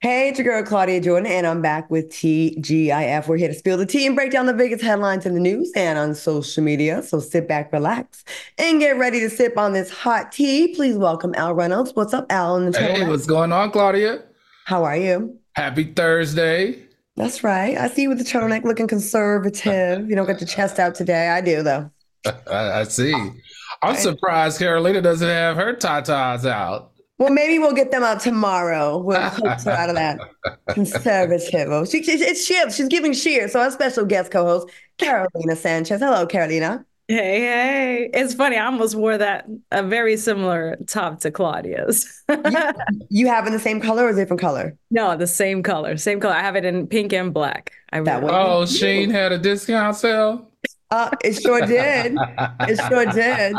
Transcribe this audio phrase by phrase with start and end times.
[0.00, 3.26] Hey, it's your girl Claudia Jordan, and I'm back with TGIF.
[3.26, 5.72] We're here to spill the tea and break down the biggest headlines in the news
[5.74, 7.02] and on social media.
[7.02, 8.24] So sit back, relax,
[8.58, 10.72] and get ready to sip on this hot tea.
[10.72, 11.96] Please welcome Al Reynolds.
[11.96, 12.58] What's up, Al?
[12.58, 14.22] In the hey, what's going on, Claudia?
[14.66, 15.36] How are you?
[15.56, 16.80] Happy Thursday.
[17.16, 17.76] That's right.
[17.76, 20.08] I see you with the turtleneck looking conservative.
[20.08, 21.26] You don't get the chest out today.
[21.26, 21.90] I do, though.
[22.48, 23.12] I, I see.
[23.82, 26.92] I'm surprised Carolina doesn't have her tatas out.
[27.18, 28.98] Well, maybe we'll get them out tomorrow.
[28.98, 30.20] We'll coax her out of that
[30.68, 31.68] conservative.
[31.70, 32.72] Oh, she, it's Shiv.
[32.72, 33.48] She's giving sheer.
[33.48, 34.68] So our special guest co-host,
[34.98, 36.00] Carolina Sanchez.
[36.00, 36.84] Hello, Carolina.
[37.08, 38.10] Hey, hey.
[38.12, 38.56] It's funny.
[38.56, 42.22] I almost wore that a very similar top to Claudia's.
[42.28, 42.58] you,
[43.08, 44.76] you have in the same color or different color?
[44.90, 45.96] No, the same color.
[45.96, 46.34] Same color.
[46.34, 47.72] I have it in pink and black.
[47.90, 50.47] I that oh, Shein had a discount sale.
[50.90, 52.16] Uh, it sure did.
[52.60, 53.54] It sure did.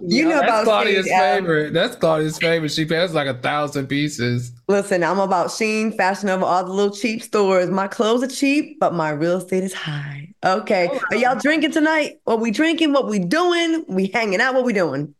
[0.00, 1.72] You know That's about Claudia's Shein, favorite.
[1.72, 2.72] That's Claudia's favorite.
[2.72, 4.52] She has like a thousand pieces.
[4.66, 7.70] Listen, I'm about Shein, Fashion Nova, all the little cheap stores.
[7.70, 10.34] My clothes are cheap, but my real estate is high.
[10.44, 10.88] Okay.
[10.92, 12.20] Oh, Are y'all drinking tonight?
[12.24, 12.92] What we drinking?
[12.92, 13.84] What we doing?
[13.88, 14.54] We hanging out?
[14.54, 15.14] What we doing?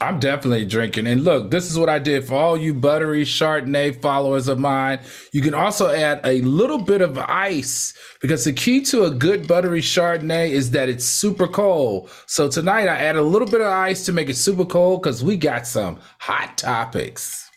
[0.00, 1.08] I'm definitely drinking.
[1.08, 5.00] And look, this is what I did for all you buttery Chardonnay followers of mine.
[5.32, 9.48] You can also add a little bit of ice because the key to a good
[9.48, 12.10] buttery Chardonnay is that it's super cold.
[12.26, 15.24] So tonight I add a little bit of ice to make it super cold because
[15.24, 17.50] we got some hot topics.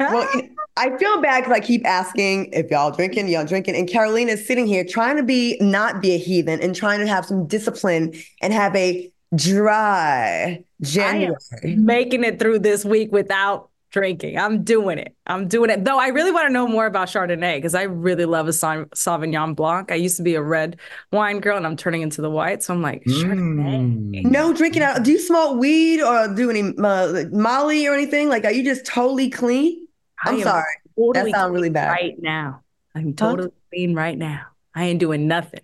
[0.00, 0.28] well,
[0.76, 4.44] I feel bad because I keep asking if y'all drinking, y'all drinking, and Carolina is
[4.44, 8.14] sitting here trying to be not be a heathen and trying to have some discipline
[8.42, 11.76] and have a dry January.
[11.76, 14.36] making it through this week without drinking.
[14.36, 15.14] I'm doing it.
[15.26, 15.84] I'm doing it.
[15.84, 19.54] Though I really want to know more about Chardonnay because I really love a Sauvignon
[19.54, 19.92] Blanc.
[19.92, 20.78] I used to be a red
[21.12, 22.64] wine girl and I'm turning into the white.
[22.64, 24.24] So I'm like, Chardonnay.
[24.24, 24.24] Mm.
[24.24, 25.04] No drinking out.
[25.04, 28.28] Do you smoke weed or do any uh, Molly or anything?
[28.28, 29.86] Like, are you just totally clean?
[30.24, 30.64] I'm sorry.
[30.98, 31.90] Totally that sounds really bad.
[31.90, 32.62] Right now.
[32.96, 33.70] I'm totally huh?
[33.70, 34.46] clean right now.
[34.74, 35.60] I ain't doing nothing.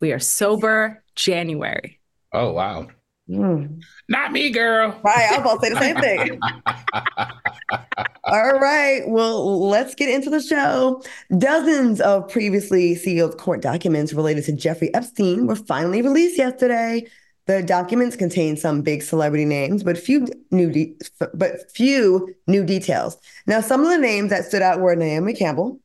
[0.00, 2.00] We are sober January.
[2.32, 2.88] Oh, wow.
[3.28, 3.82] Mm.
[4.08, 4.98] Not me, girl.
[5.02, 5.28] Right.
[5.32, 6.40] I was about to say the same thing.
[8.24, 9.02] All right.
[9.06, 11.02] Well, let's get into the show.
[11.38, 17.06] Dozens of previously sealed court documents related to Jeffrey Epstein were finally released yesterday.
[17.46, 20.96] The documents contain some big celebrity names, but few new de-
[21.34, 23.16] but few new details.
[23.46, 25.80] Now, some of the names that stood out were Naomi Campbell,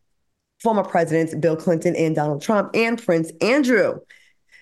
[0.62, 4.00] former presidents Bill Clinton and Donald Trump, and Prince Andrew.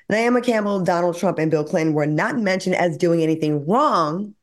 [0.09, 4.35] Naomi Campbell, Donald Trump, and Bill Clinton were not mentioned as doing anything wrong,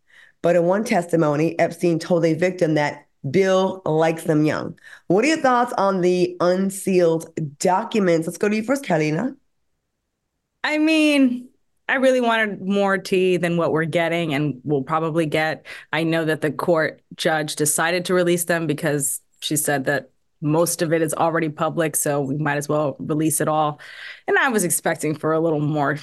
[0.42, 4.78] but in one testimony, Epstein told a victim that Bill likes them young.
[5.06, 8.26] What are your thoughts on the unsealed documents?
[8.26, 9.36] Let's go to you first, Carolina.
[10.64, 11.48] I mean,
[11.88, 15.66] I really wanted more tea than what we're getting and we'll probably get.
[15.92, 20.11] I know that the court judge decided to release them because she said that
[20.42, 23.80] most of it is already public, so we might as well release it all.
[24.26, 25.98] And I was expecting for a little more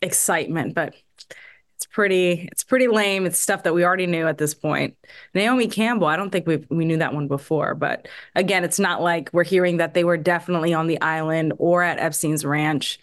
[0.00, 0.94] excitement, but
[1.76, 3.26] it's pretty it's pretty lame.
[3.26, 4.96] It's stuff that we already knew at this point.
[5.34, 9.02] Naomi Campbell, I don't think we we knew that one before, but again, it's not
[9.02, 12.98] like we're hearing that they were definitely on the island or at Epstein's ranch.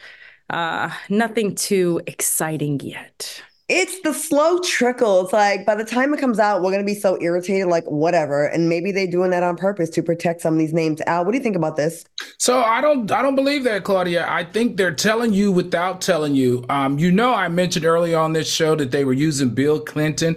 [0.50, 5.24] Uh, nothing too exciting yet it's the slow trickle.
[5.24, 8.46] It's like by the time it comes out, we're gonna be so irritated, like whatever.
[8.46, 11.02] And maybe they're doing that on purpose to protect some of these names.
[11.08, 12.06] Al, what do you think about this?
[12.38, 14.28] So I don't I don't believe that, Claudia.
[14.30, 16.64] I think they're telling you without telling you.
[16.70, 20.36] Um, you know, I mentioned early on this show that they were using Bill Clinton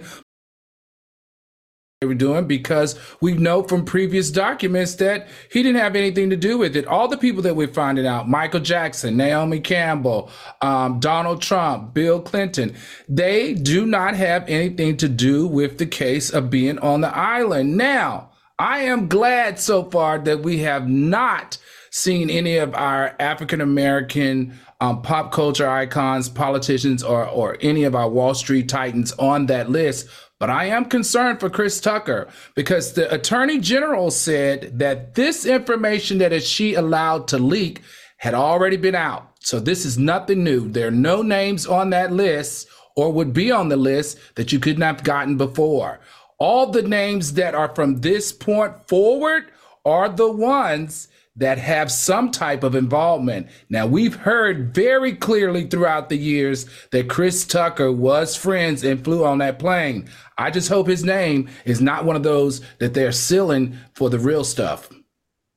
[2.00, 6.36] they were doing because we know from previous documents that he didn't have anything to
[6.36, 6.86] do with it.
[6.86, 12.20] All the people that we're finding out, Michael Jackson, Naomi Campbell, um, Donald Trump, Bill
[12.20, 12.76] Clinton,
[13.08, 17.76] they do not have anything to do with the case of being on the island.
[17.76, 18.30] Now,
[18.60, 21.58] I am glad so far that we have not
[21.90, 27.96] seen any of our African American um, pop culture icons, politicians, or or any of
[27.96, 30.06] our Wall Street titans on that list
[30.38, 36.18] but I am concerned for Chris Tucker because the attorney general said that this information
[36.18, 37.82] that she allowed to leak
[38.18, 39.30] had already been out.
[39.40, 40.68] So this is nothing new.
[40.68, 44.58] There are no names on that list or would be on the list that you
[44.58, 46.00] could not have gotten before.
[46.38, 49.50] All the names that are from this point forward
[49.84, 51.08] are the ones
[51.38, 53.48] that have some type of involvement.
[53.70, 59.24] Now, we've heard very clearly throughout the years that Chris Tucker was friends and flew
[59.24, 60.08] on that plane.
[60.36, 64.18] I just hope his name is not one of those that they're sealing for the
[64.18, 64.90] real stuff.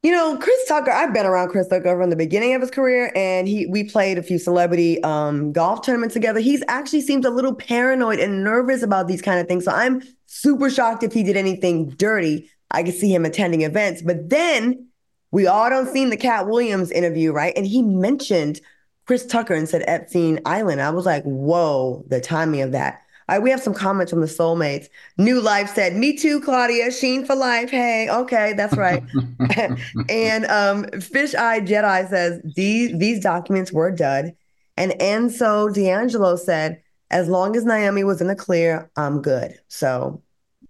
[0.04, 3.12] You know, Chris Tucker, I've been around Chris Tucker from the beginning of his career
[3.16, 6.40] and he we played a few celebrity um, golf tournaments together.
[6.40, 9.66] He's actually seems a little paranoid and nervous about these kind of things.
[9.66, 12.50] So I'm super shocked if he did anything dirty.
[12.72, 14.02] I could see him attending events.
[14.02, 14.88] But then
[15.32, 17.54] we all don't seen the Katt Williams interview, right?
[17.56, 18.62] And he mentioned
[19.06, 20.82] Chris Tucker and said Epstein Island.
[20.82, 23.02] I was like, whoa, the timing of that.
[23.30, 24.90] All right, we have some comments from the soulmates.
[25.18, 26.88] New Life said, "Me too, Claudia.
[26.88, 27.70] Shein for life.
[27.70, 29.02] Hey, okay, that's right."
[30.10, 34.36] and um, Fish Eye Jedi says these these documents were dud.
[34.76, 40.22] And Enzo D'Angelo said, "As long as Naomi was in the clear, I'm good." So,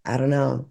[0.05, 0.67] I don't know.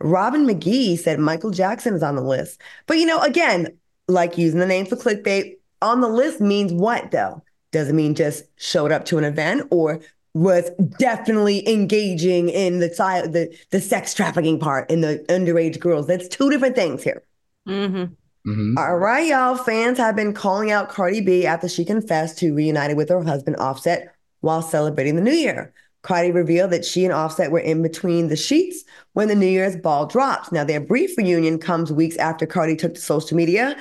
[0.00, 4.60] Robin McGee said Michael Jackson is on the list, but you know, again, like using
[4.60, 7.42] the name for clickbait, on the list means what though?
[7.70, 10.00] Does it mean just showed up to an event or
[10.34, 16.06] was definitely engaging in the the the sex trafficking part in the underage girls.
[16.06, 17.22] That's two different things here.
[17.66, 18.14] Mm-hmm.
[18.50, 18.78] Mm-hmm.
[18.78, 19.56] All right, y'all.
[19.56, 23.56] Fans have been calling out Cardi B after she confessed to reunited with her husband
[23.56, 25.74] Offset while celebrating the New Year.
[26.08, 28.82] Cardi revealed that she and Offset were in between the sheets
[29.12, 30.50] when the New Year's ball drops.
[30.50, 33.76] Now, their brief reunion comes weeks after Cardi took to social media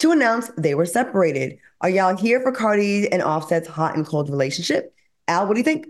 [0.00, 1.56] to announce they were separated.
[1.80, 4.92] Are y'all here for Cardi and Offset's hot and cold relationship?
[5.28, 5.86] Al, what do you think?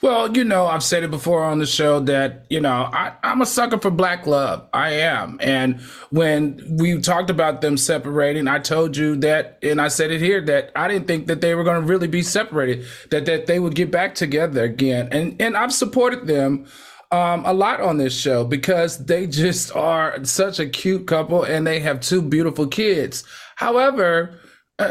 [0.00, 3.42] Well, you know, I've said it before on the show that, you know, I, am
[3.42, 4.68] a sucker for black love.
[4.72, 5.38] I am.
[5.42, 5.80] And
[6.10, 10.40] when we talked about them separating, I told you that, and I said it here,
[10.42, 13.58] that I didn't think that they were going to really be separated, that, that they
[13.58, 15.08] would get back together again.
[15.10, 16.66] And, and I've supported them
[17.10, 21.66] um, a lot on this show because they just are such a cute couple and
[21.66, 23.24] they have two beautiful kids.
[23.56, 24.38] However,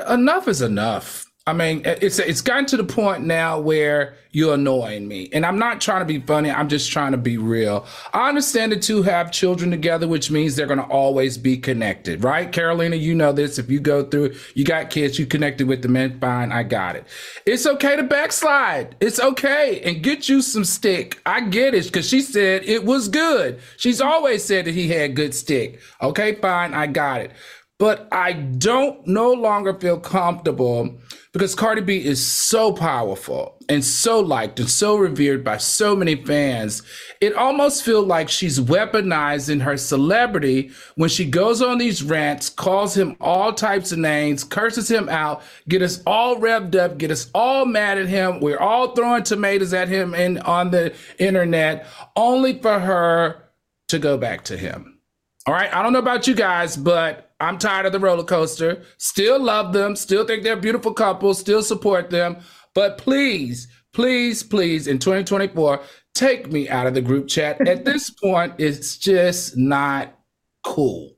[0.10, 1.27] enough is enough.
[1.48, 5.58] I mean, it's it's gotten to the point now where you're annoying me, and I'm
[5.58, 6.52] not trying to be funny.
[6.52, 7.86] I'm just trying to be real.
[8.14, 12.22] I understand the two have children together, which means they're going to always be connected,
[12.22, 12.52] right?
[12.52, 13.58] Carolina, you know this.
[13.58, 16.98] If you go through, you got kids, you connected with the and fine, I got
[16.98, 17.08] it.
[17.46, 18.98] It's okay to backslide.
[19.00, 21.22] It's okay, and get you some stick.
[21.26, 23.62] I get it because she said it was good.
[23.78, 25.80] She's always said that he had good stick.
[26.02, 27.32] Okay, fine, I got it.
[27.80, 30.98] But I don't no longer feel comfortable
[31.32, 36.16] because Cardi B is so powerful and so liked and so revered by so many
[36.16, 36.82] fans.
[37.22, 42.98] It almost feels like she's weaponizing her celebrity when she goes on these rants, calls
[42.98, 47.30] him all types of names, curses him out, get us all revved up, get us
[47.36, 48.40] all mad at him.
[48.40, 51.86] We're all throwing tomatoes at him and on the internet,
[52.16, 53.44] only for her
[53.90, 54.98] to go back to him.
[55.46, 58.84] All right, I don't know about you guys, but I'm tired of the roller coaster.
[58.98, 59.96] Still love them.
[59.96, 61.34] Still think they're a beautiful couple.
[61.34, 62.38] Still support them.
[62.74, 65.82] But please, please, please, in 2024,
[66.14, 67.60] take me out of the group chat.
[67.68, 70.18] At this point, it's just not
[70.64, 71.16] cool.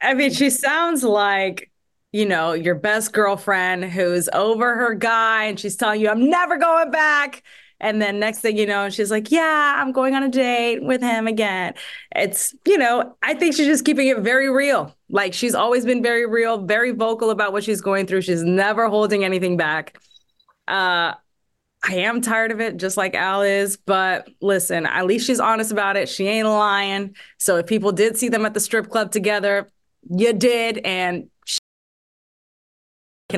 [0.00, 1.70] I mean, she sounds like
[2.14, 6.56] you know, your best girlfriend who's over her guy and she's telling you, I'm never
[6.56, 7.42] going back.
[7.80, 11.02] And then next thing you know, she's like, Yeah, I'm going on a date with
[11.02, 11.74] him again.
[12.14, 14.94] It's, you know, I think she's just keeping it very real.
[15.08, 18.22] Like she's always been very real, very vocal about what she's going through.
[18.22, 19.98] She's never holding anything back.
[20.66, 21.14] Uh,
[21.86, 23.76] I am tired of it, just like Al is.
[23.76, 26.08] But listen, at least she's honest about it.
[26.08, 27.14] She ain't lying.
[27.38, 29.70] So if people did see them at the strip club together,
[30.08, 30.78] you did.
[30.78, 31.28] And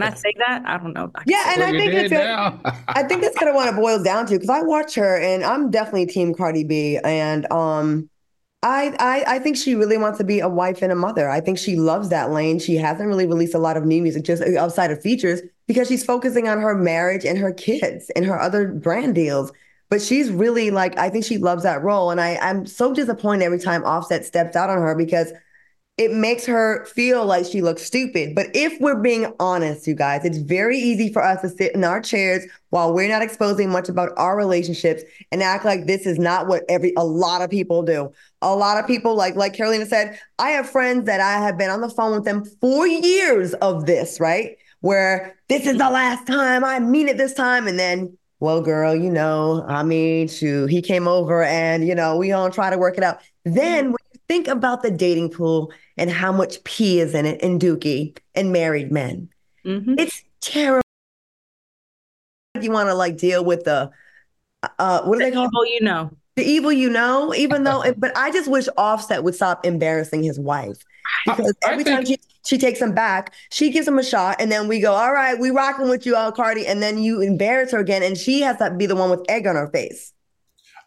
[0.00, 0.62] can I say that?
[0.66, 1.10] I don't know.
[1.26, 2.12] yeah, and I think it's
[2.88, 5.44] I think that's kind of what it boils down to because I watch her and
[5.44, 8.08] I'm definitely team Cardi B and um
[8.62, 11.28] I, I I think she really wants to be a wife and a mother.
[11.28, 12.58] I think she loves that lane.
[12.58, 16.04] She hasn't really released a lot of new music just outside of features because she's
[16.04, 19.52] focusing on her marriage and her kids and her other brand deals.
[19.88, 23.44] But she's really like I think she loves that role and I I'm so disappointed
[23.44, 25.32] every time Offset steps out on her because
[25.96, 28.34] it makes her feel like she looks stupid.
[28.34, 31.84] But if we're being honest, you guys, it's very easy for us to sit in
[31.84, 36.18] our chairs while we're not exposing much about our relationships and act like this is
[36.18, 38.12] not what every a lot of people do.
[38.42, 41.70] A lot of people, like like Carolina said, I have friends that I have been
[41.70, 44.56] on the phone with them for years of this, right?
[44.80, 48.94] Where this is the last time, I mean it this time, and then well, girl,
[48.94, 52.76] you know, I mean, shoot, he came over and, you know, we all try to
[52.76, 53.20] work it out.
[53.44, 53.96] Then when
[54.28, 58.52] think about the dating pool and how much pee is in it in Dookie and
[58.52, 59.28] married men.
[59.64, 59.94] Mm-hmm.
[59.98, 60.82] It's terrible.
[62.60, 63.90] You want to like deal with the
[64.78, 66.10] uh what do the they call evil you know.
[66.36, 70.38] The evil you know, even though but I just wish Offset would stop embarrassing his
[70.38, 70.78] wife.
[71.24, 71.96] Because every think...
[71.96, 74.92] time she, she takes him back, she gives him a shot, and then we go,
[74.92, 78.16] All right, we rocking with you, Al Cardi, and then you embarrass her again, and
[78.18, 80.12] she has to be the one with egg on her face.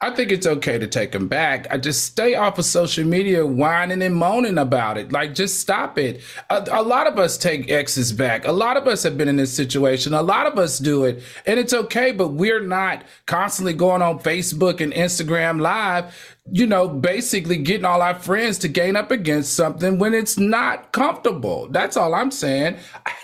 [0.01, 1.67] I think it's okay to take them back.
[1.69, 5.11] I just stay off of social media whining and moaning about it.
[5.11, 6.21] Like, just stop it.
[6.49, 8.47] A, a, lot of us take exes back.
[8.47, 10.13] A lot of us have been in this situation.
[10.13, 12.13] A lot of us do it, and it's okay.
[12.13, 18.01] But we're not constantly going on Facebook and Instagram Live you know, basically getting all
[18.01, 21.67] our friends to gain up against something when it's not comfortable.
[21.69, 22.77] That's all I'm saying.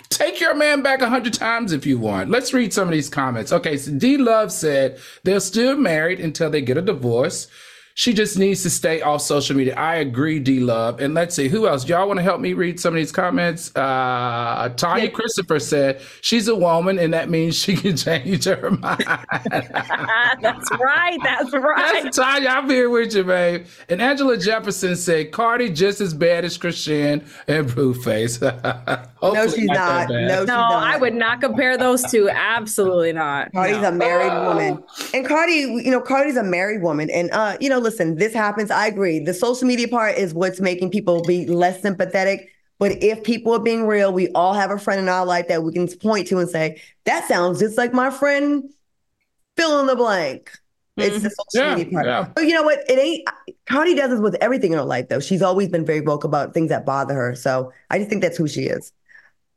[0.08, 2.30] Take your man back a hundred times if you want.
[2.30, 3.52] Let's read some of these comments.
[3.52, 7.48] Okay, so D Love said they're still married until they get a divorce.
[7.98, 9.74] She just needs to stay off social media.
[9.74, 11.00] I agree, D Love.
[11.00, 11.88] And let's see, who else?
[11.88, 13.74] Y'all want to help me read some of these comments?
[13.74, 15.10] Uh, Tanya yeah.
[15.10, 19.02] Christopher said she's a woman, and that means she can change her mind.
[19.50, 21.18] that's right.
[21.24, 22.02] That's right.
[22.02, 22.50] That's Tanya.
[22.50, 23.64] I'm here with you, babe.
[23.88, 28.42] And Angela Jefferson said Cardi just as bad as Chrisean and Blueface.
[29.22, 30.10] no, she's not.
[30.10, 30.84] No, she's no, not.
[30.84, 32.28] I would not compare those two.
[32.28, 33.52] Absolutely not.
[33.52, 33.88] Cardi's no.
[33.88, 34.84] a married woman,
[35.14, 38.70] and Cardi, you know, Cardi's a married woman, and uh, you know listen, this happens.
[38.70, 39.20] I agree.
[39.20, 42.50] The social media part is what's making people be less sympathetic.
[42.78, 45.62] But if people are being real, we all have a friend in our life that
[45.62, 48.64] we can point to and say, that sounds just like my friend,
[49.56, 50.50] fill in the blank.
[50.96, 51.24] It's mm-hmm.
[51.24, 52.06] the social yeah, media part.
[52.06, 52.28] Yeah.
[52.34, 52.80] But you know what?
[52.88, 53.28] It ain't
[53.66, 55.20] Cardi does this with everything in her life, though.
[55.20, 57.34] She's always been very vocal about things that bother her.
[57.34, 58.92] So I just think that's who she is.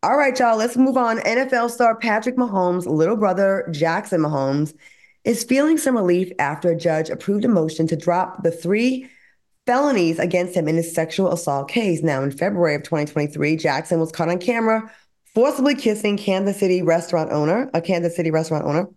[0.04, 1.20] All right, y'all, let's move on.
[1.20, 4.74] NFL star Patrick Mahomes' little brother, Jackson Mahomes,
[5.24, 9.10] is feeling some relief after a judge approved a motion to drop the three
[9.66, 12.02] felonies against him in his sexual assault case.
[12.02, 14.92] Now, in February of 2023, Jackson was caught on camera
[15.34, 18.88] forcibly kissing Kansas City restaurant owner, a Kansas City restaurant owner.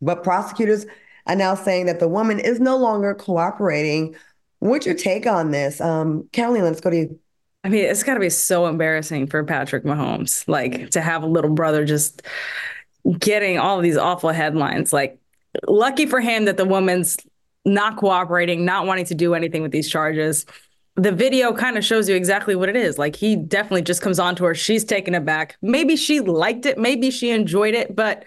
[0.00, 0.86] But prosecutors
[1.26, 4.14] are now saying that the woman is no longer cooperating.
[4.58, 5.80] What's your take on this?
[5.80, 7.20] Um, let's go to you.
[7.62, 11.26] I mean, it's got to be so embarrassing for Patrick Mahomes, like to have a
[11.26, 12.22] little brother just
[13.18, 14.92] getting all of these awful headlines.
[14.92, 15.19] Like,
[15.66, 17.16] lucky for him that the woman's
[17.64, 20.46] not cooperating, not wanting to do anything with these charges.
[20.96, 22.98] The video kind of shows you exactly what it is.
[22.98, 24.54] Like he definitely just comes on to her.
[24.54, 25.56] She's taken it back.
[25.62, 26.78] Maybe she liked it.
[26.78, 27.94] Maybe she enjoyed it.
[27.94, 28.24] But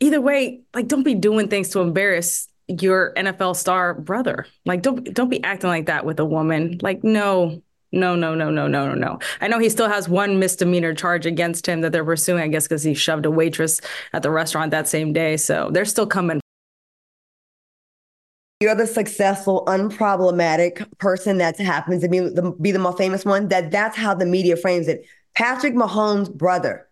[0.00, 4.46] either way, like don't be doing things to embarrass your NFL star brother.
[4.64, 6.78] Like don't don't be acting like that with a woman.
[6.82, 9.18] Like no, no, no, no, no, no, no, no.
[9.40, 12.64] I know he still has one misdemeanor charge against him that they're pursuing, I guess,
[12.64, 13.80] because he shoved a waitress
[14.12, 15.36] at the restaurant that same day.
[15.36, 16.40] So they're still coming
[18.60, 23.48] you're the successful, unproblematic person that happens to be the, be the most famous one,
[23.48, 25.04] that that's how the media frames it.
[25.34, 26.88] Patrick Mahomes' brother,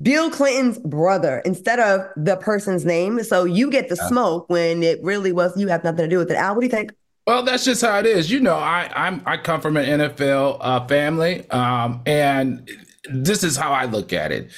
[0.00, 3.22] Bill Clinton's brother, instead of the person's name.
[3.22, 6.30] So you get the smoke when it really was, you have nothing to do with
[6.30, 6.36] it.
[6.36, 6.92] Al, what do you think?
[7.26, 8.30] Well, that's just how it is.
[8.30, 12.66] You know, I I'm I come from an NFL uh, family, um, and
[13.10, 14.50] this is how I look at it.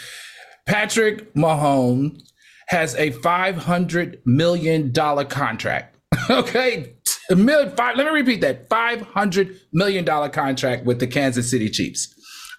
[0.66, 2.22] Patrick Mahomes
[2.68, 5.96] has a five hundred million dollar contract
[6.30, 6.94] okay,
[7.30, 7.96] a million five.
[7.96, 12.14] Let me repeat that: five hundred million dollar contract with the Kansas City Chiefs.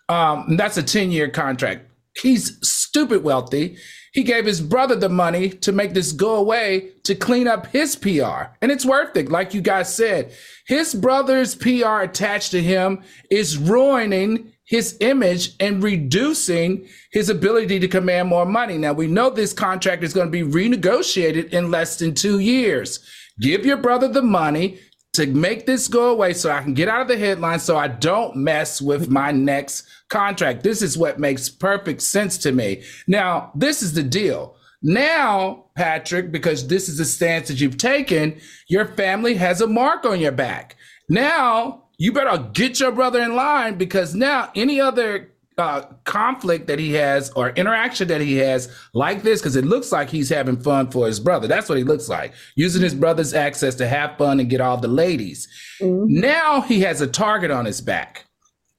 [0.09, 1.85] Um, that's a ten year contract.
[2.21, 3.77] He's stupid wealthy.
[4.13, 7.95] He gave his brother the money to make this go away to clean up his
[7.95, 9.29] PR, and it's worth it.
[9.29, 10.33] Like you guys said,
[10.67, 17.89] his brother's PR attached to him is ruining his image and reducing his ability to
[17.89, 18.77] command more money.
[18.77, 22.99] Now, we know this contract is going to be renegotiated in less than two years.
[23.39, 24.79] Give your brother the money
[25.13, 27.87] to make this go away so I can get out of the headlines so I
[27.89, 30.63] don't mess with my next contract.
[30.63, 32.83] This is what makes perfect sense to me.
[33.07, 34.55] Now, this is the deal.
[34.81, 40.05] Now, Patrick, because this is the stance that you've taken, your family has a mark
[40.05, 40.75] on your back.
[41.09, 46.79] Now, you better get your brother in line because now any other uh, conflict that
[46.79, 50.57] he has or interaction that he has like this because it looks like he's having
[50.59, 51.47] fun for his brother.
[51.47, 54.77] That's what he looks like, using his brother's access to have fun and get all
[54.77, 55.47] the ladies.
[55.79, 56.19] Mm-hmm.
[56.19, 58.25] Now he has a target on his back.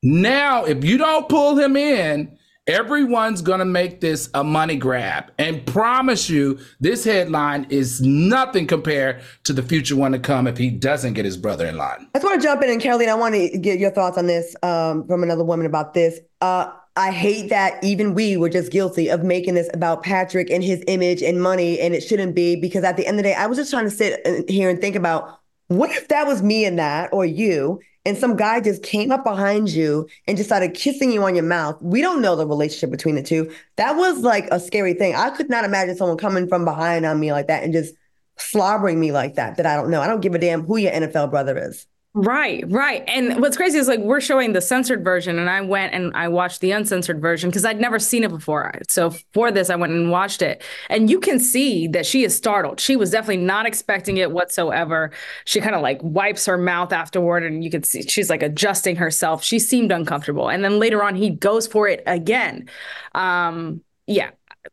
[0.03, 5.33] Now, if you don't pull him in, everyone's going to make this a money grab
[5.39, 10.57] and promise you this headline is nothing compared to the future one to come if
[10.57, 12.09] he doesn't get his brother in line.
[12.15, 14.27] I just want to jump in and Caroline, I want to get your thoughts on
[14.27, 16.21] this um, from another woman about this.
[16.41, 20.63] Uh, I hate that even we were just guilty of making this about Patrick and
[20.63, 23.35] his image and money, and it shouldn't be because at the end of the day,
[23.35, 26.67] I was just trying to sit here and think about what if that was me
[26.67, 30.75] and that or you, and some guy just came up behind you and just started
[30.75, 31.81] kissing you on your mouth.
[31.81, 33.53] We don't know the relationship between the two.
[33.77, 35.15] That was like a scary thing.
[35.15, 37.95] I could not imagine someone coming from behind on me like that and just
[38.39, 40.01] slobbering me like that, that I don't know.
[40.01, 41.87] I don't give a damn who your NFL brother is.
[42.15, 43.03] Right, right.
[43.09, 46.29] And what's crazy is like we're showing the censored version, and I went and I
[46.29, 48.71] watched the uncensored version because I'd never seen it before.
[48.87, 50.63] So for this, I went and watched it.
[50.91, 52.81] And you can see that she is startled.
[52.81, 55.11] She was definitely not expecting it whatsoever.
[55.47, 58.97] She kind of like wipes her mouth afterward, and you can see she's like adjusting
[58.97, 59.43] herself.
[59.43, 60.51] She seemed uncomfortable.
[60.51, 62.69] And then later on, he goes for it again.
[63.15, 64.33] Um, yeah.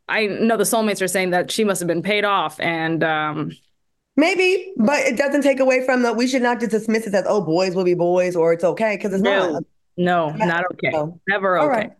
[0.09, 3.51] I know the soulmates are saying that she must have been paid off and um
[4.19, 6.17] Maybe, but it doesn't take away from that.
[6.17, 8.97] We should not just dismiss it as, oh, boys will be boys or it's okay
[8.97, 9.63] because it's no, not.
[9.95, 10.89] No, not okay.
[10.89, 11.17] No.
[11.29, 11.63] Never okay.
[11.63, 11.91] All right.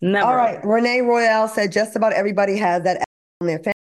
[0.00, 0.26] Never.
[0.26, 0.64] All right.
[0.64, 3.04] Renee Royale said just about everybody has that
[3.42, 3.74] on their family.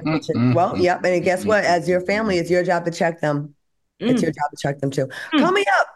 [0.00, 0.52] Mm-hmm.
[0.52, 1.04] Well, yep.
[1.04, 1.64] And guess what?
[1.64, 3.54] As your family, it's your job to check them.
[4.02, 4.10] Mm.
[4.10, 5.06] It's your job to check them too.
[5.32, 5.38] Mm.
[5.38, 5.86] Coming up,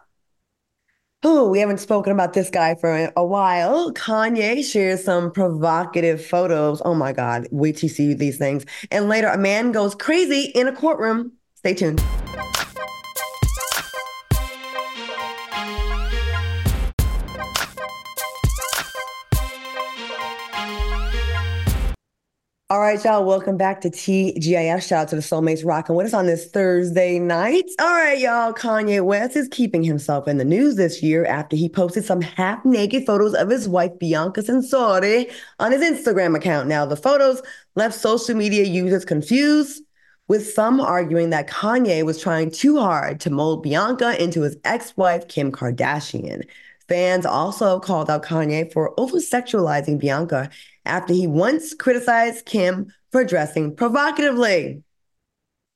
[1.22, 3.92] Oh, we haven't spoken about this guy for a while.
[3.92, 6.80] Kanye shares some provocative photos.
[6.82, 8.64] Oh my God, wait till you see these things.
[8.90, 11.32] And later, a man goes crazy in a courtroom.
[11.56, 12.02] Stay tuned.
[22.80, 23.26] All right, y'all.
[23.26, 24.88] Welcome back to TGIF.
[24.88, 27.66] Shout out to the Soulmates rocking with us on this Thursday night.
[27.78, 28.54] All right, y'all.
[28.54, 32.64] Kanye West is keeping himself in the news this year after he posted some half
[32.64, 36.68] naked photos of his wife, Bianca Censori, on his Instagram account.
[36.68, 37.42] Now, the photos
[37.74, 39.82] left social media users confused,
[40.28, 44.96] with some arguing that Kanye was trying too hard to mold Bianca into his ex
[44.96, 46.44] wife, Kim Kardashian.
[46.88, 50.50] Fans also called out Kanye for over sexualizing Bianca
[50.90, 54.82] after he once criticized Kim for dressing provocatively.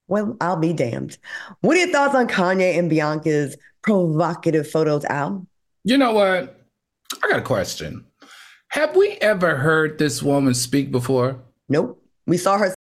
[0.06, 1.16] Well, I'll be damned.
[1.60, 5.46] What are your thoughts on Kanye and Bianca's provocative photos, Al?
[5.84, 6.60] You know what?
[7.22, 8.04] I got a question.
[8.68, 11.40] Have we ever heard this woman speak before?
[11.68, 12.02] Nope.
[12.26, 12.74] We saw her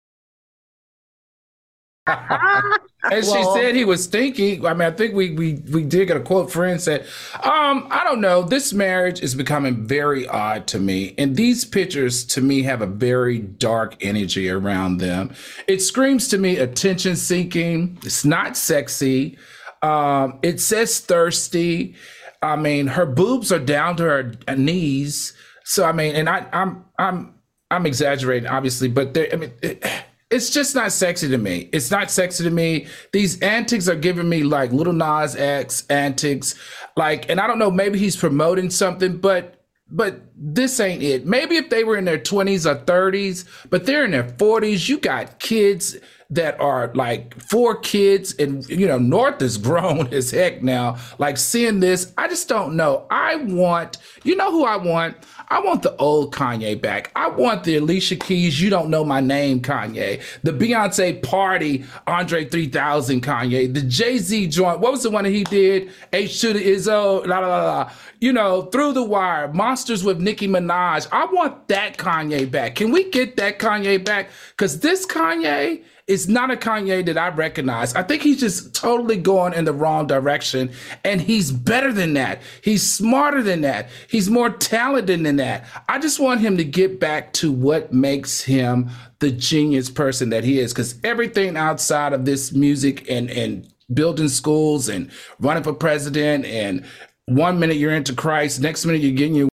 [3.10, 4.64] and she said he was stinky.
[4.66, 6.50] I mean, I think we we we did get a quote.
[6.50, 7.02] Friend said,
[7.42, 8.42] um, I don't know.
[8.42, 12.86] This marriage is becoming very odd to me, and these pictures to me have a
[12.86, 15.34] very dark energy around them.
[15.66, 17.98] It screams to me attention seeking.
[18.04, 19.38] It's not sexy.
[19.82, 21.94] Um, it says thirsty.
[22.42, 25.34] I mean, her boobs are down to her knees.
[25.64, 27.34] So I mean, and I, I'm I'm
[27.70, 29.28] I'm exaggerating, obviously, but there.
[29.32, 29.52] I mean.
[29.62, 29.84] It,
[30.30, 31.68] it's just not sexy to me.
[31.72, 32.86] It's not sexy to me.
[33.12, 36.54] These antics are giving me like Lil Nas X antics,
[36.96, 39.56] like, and I don't know, maybe he's promoting something, but
[39.92, 41.26] but this ain't it.
[41.26, 44.98] Maybe if they were in their 20s or 30s, but they're in their 40s, you
[44.98, 45.96] got kids
[46.30, 51.36] that are like four kids and you know north is grown as heck now like
[51.36, 55.16] seeing this i just don't know i want you know who i want
[55.52, 57.10] I want the old Kanye back.
[57.16, 60.22] I want the Alicia Keys, you don't know my name, Kanye.
[60.44, 63.74] The Beyonce Party, Andre 3000 Kanye.
[63.74, 64.78] The Jay Z joint.
[64.78, 65.90] What was the one that he did?
[66.12, 67.92] H to the Izzo, la la la.
[68.20, 71.08] You know, Through the Wire, Monsters with Nicki Minaj.
[71.10, 72.76] I want that Kanye back.
[72.76, 74.30] Can we get that Kanye back?
[74.50, 77.94] Because this Kanye is not a Kanye that I recognize.
[77.94, 80.72] I think he's just totally going in the wrong direction.
[81.04, 82.42] And he's better than that.
[82.62, 83.90] He's smarter than that.
[84.08, 85.66] He's more talented than that.
[85.88, 90.42] I just want him to get back to what makes him the genius person that
[90.42, 90.72] he is.
[90.72, 96.84] Because everything outside of this music and, and building schools and running for president and
[97.26, 99.48] one minute you're into Christ, next minute you're getting your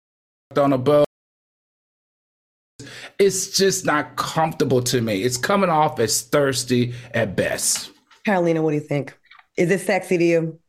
[0.57, 1.06] on a boat
[3.19, 5.23] it's just not comfortable to me.
[5.23, 7.91] It's coming off as thirsty at best.
[8.25, 9.17] Carolina, what do you think?
[9.57, 10.59] Is it sexy to you?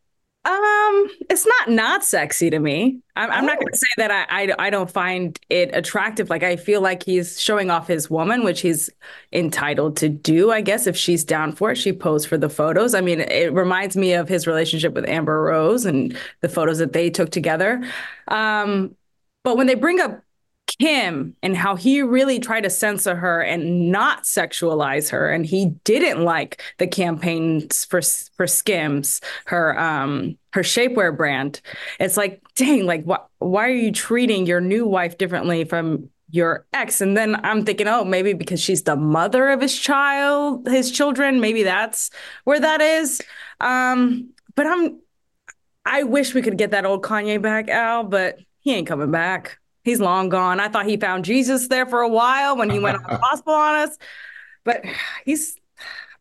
[0.44, 3.00] Um, it's not not sexy to me.
[3.16, 6.30] I'm, I'm not going to say that I, I I don't find it attractive.
[6.30, 8.88] Like I feel like he's showing off his woman, which he's
[9.32, 10.50] entitled to do.
[10.50, 12.94] I guess if she's down for it, she posed for the photos.
[12.94, 16.94] I mean, it reminds me of his relationship with Amber Rose and the photos that
[16.94, 17.84] they took together.
[18.28, 18.96] Um,
[19.44, 20.22] but when they bring up
[20.78, 25.66] Kim and how he really tried to censor her and not sexualize her, and he
[25.84, 28.00] didn't like the campaigns for
[28.36, 31.60] for Skims, her um her shapewear brand.
[31.98, 33.28] It's like, dang, like what?
[33.38, 37.00] Why are you treating your new wife differently from your ex?
[37.00, 41.40] And then I'm thinking, oh, maybe because she's the mother of his child, his children.
[41.40, 42.10] Maybe that's
[42.44, 43.20] where that is.
[43.60, 45.00] Um, but I'm.
[45.84, 49.58] I wish we could get that old Kanye back, Al, but he ain't coming back.
[49.84, 50.60] He's long gone.
[50.60, 53.54] I thought he found Jesus there for a while when he went on the gospel
[53.54, 53.96] on us,
[54.64, 54.84] but
[55.24, 55.56] he's.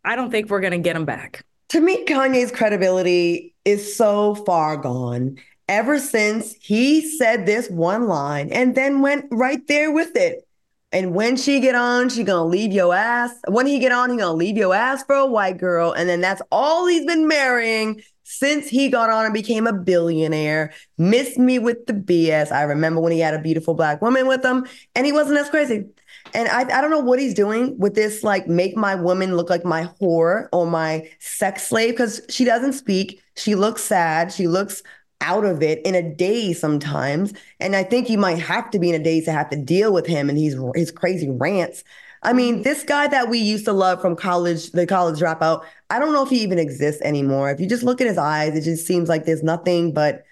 [0.06, 1.44] I don't think we're gonna get him back.
[1.70, 5.38] To me, Kanye's credibility is so far gone.
[5.68, 10.47] Ever since he said this one line and then went right there with it.
[10.92, 13.32] And when she get on, she gonna leave your ass.
[13.48, 15.92] When he get on, he gonna leave your ass for a white girl.
[15.92, 20.74] And then that's all he's been marrying since he got on and became a billionaire.
[20.98, 22.52] Miss me with the BS.
[22.52, 25.50] I remember when he had a beautiful black woman with him and he wasn't as
[25.50, 25.86] crazy.
[26.34, 29.50] And I, I don't know what he's doing with this, like, make my woman look
[29.50, 33.22] like my whore or my sex slave, because she doesn't speak.
[33.36, 34.34] She looks sad.
[34.34, 34.84] She looks
[35.22, 37.34] out of it in a day sometimes.
[37.60, 39.94] And I think you might have to be in a daze to have to deal
[39.94, 41.84] with him and his his crazy rants.
[42.24, 46.00] I mean, this guy that we used to love from college, the college dropout, I
[46.00, 47.52] don't know if he even exists anymore.
[47.52, 50.24] If you just look at his eyes, it just seems like there's nothing but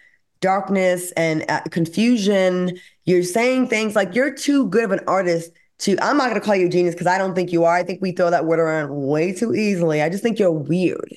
[0.42, 2.78] darkness and uh, confusion.
[3.06, 6.46] You're saying things like you're too good of an artist to, I'm not going to
[6.46, 7.76] call you a genius because I don't think you are.
[7.76, 10.02] I think we throw that word around way too easily.
[10.02, 11.16] I just think you're weird.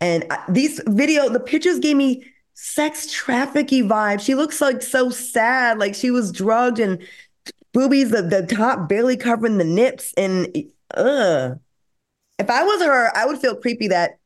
[0.00, 2.24] And uh, these video, the pictures gave me
[2.64, 4.20] sex trafficking vibe.
[4.20, 7.02] She looks like so sad, like she was drugged and
[7.72, 10.14] boobies, the, the top barely covering the nips.
[10.16, 10.46] And
[10.94, 11.56] uh
[12.38, 14.18] if I was her, I would feel creepy that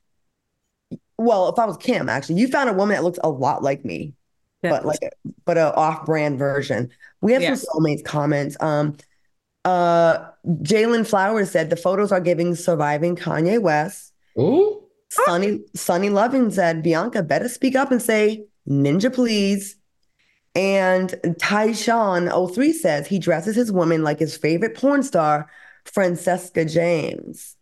[1.17, 3.87] well, if I was Kim, actually, you found a woman that looks a lot like
[3.87, 4.13] me,
[4.63, 4.69] yeah.
[4.69, 5.09] but like a,
[5.47, 6.91] but a off-brand version.
[7.23, 8.59] We have some soulmates comments.
[8.61, 8.99] Um
[9.65, 14.13] uh Jalen Flowers said the photos are giving surviving Kanye West.
[14.39, 14.86] Ooh.
[15.09, 19.77] Sunny Sunny Loving said, Bianca better speak up and say, Ninja, please.
[20.55, 25.51] And Tyshawn 03 says he dresses his woman like his favorite porn star,
[25.85, 27.57] Francesca James.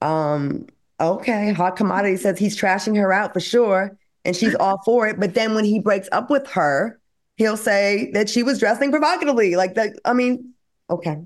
[0.00, 0.66] Um,
[1.00, 1.52] okay.
[1.52, 5.18] Hot Commodity says he's trashing her out for sure, and she's all for it.
[5.18, 7.00] But then when he breaks up with her,
[7.36, 9.56] he'll say that she was dressing provocatively.
[9.56, 10.52] Like that, I mean,
[10.88, 11.18] okay.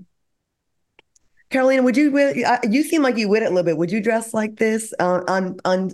[1.50, 2.16] Carolina, would you
[2.68, 3.76] you seem like you would it a little bit?
[3.76, 5.90] Would you dress like this uh, on on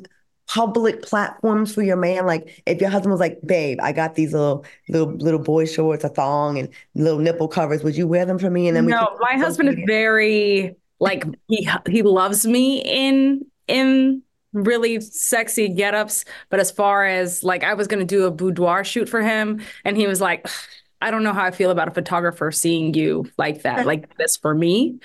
[0.46, 2.26] public platforms for your man?
[2.26, 6.04] Like if your husband was like, "Babe, I got these little little little boy shorts,
[6.04, 7.82] a thong, and little nipple covers.
[7.82, 11.24] Would you wear them for me?" And then we no, my husband is very like
[11.48, 17.74] he he loves me in in really sexy get-ups but as far as like i
[17.74, 20.48] was going to do a boudoir shoot for him and he was like
[21.00, 24.36] I don't know how I feel about a photographer seeing you like that, like this
[24.36, 24.98] for me.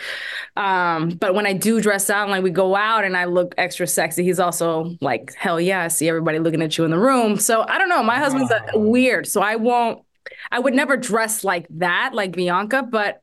[0.56, 3.54] Um, but when I do dress out and like we go out and I look
[3.58, 7.00] extra sexy, he's also like, hell yeah, I see everybody looking at you in the
[7.00, 7.38] room.
[7.38, 8.04] So I don't know.
[8.04, 8.80] My husband's wow.
[8.80, 9.28] weird.
[9.28, 10.04] So I won't,
[10.52, 13.22] I would never dress like that, like Bianca, but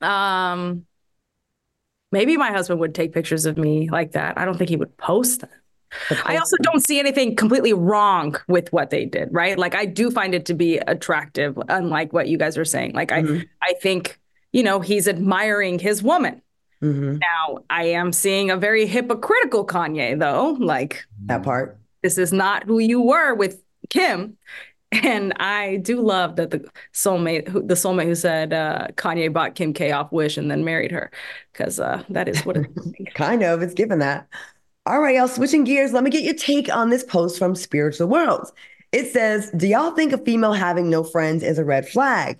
[0.00, 0.84] um
[2.12, 4.38] maybe my husband would take pictures of me like that.
[4.38, 5.50] I don't think he would post them.
[6.24, 9.58] I also don't see anything completely wrong with what they did, right?
[9.58, 12.92] Like I do find it to be attractive, unlike what you guys are saying.
[12.92, 13.42] Like mm-hmm.
[13.62, 14.18] I, I think,
[14.52, 16.42] you know, he's admiring his woman.
[16.82, 17.18] Mm-hmm.
[17.18, 20.56] Now I am seeing a very hypocritical Kanye, though.
[20.58, 21.78] Like that part.
[22.02, 24.36] This is not who you were with Kim.
[25.02, 29.72] And I do love that the soulmate, the soulmate who said uh, Kanye bought Kim
[29.72, 31.10] K off Wish and then married her,
[31.52, 32.66] because uh, that is what it
[33.14, 33.62] kind of.
[33.62, 34.28] It's given that.
[34.86, 38.06] All right, y'all, switching gears, let me get your take on this post from Spiritual
[38.08, 38.52] Worlds.
[38.92, 42.38] It says, Do y'all think a female having no friends is a red flag?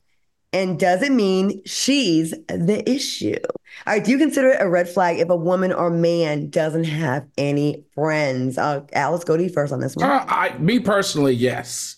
[0.52, 3.38] And does it mean she's the issue?
[3.86, 6.84] All right, do you consider it a red flag if a woman or man doesn't
[6.84, 8.58] have any friends?
[8.58, 10.10] Uh, Alice, go to you first on this one.
[10.10, 11.96] Uh, I, me personally, yes.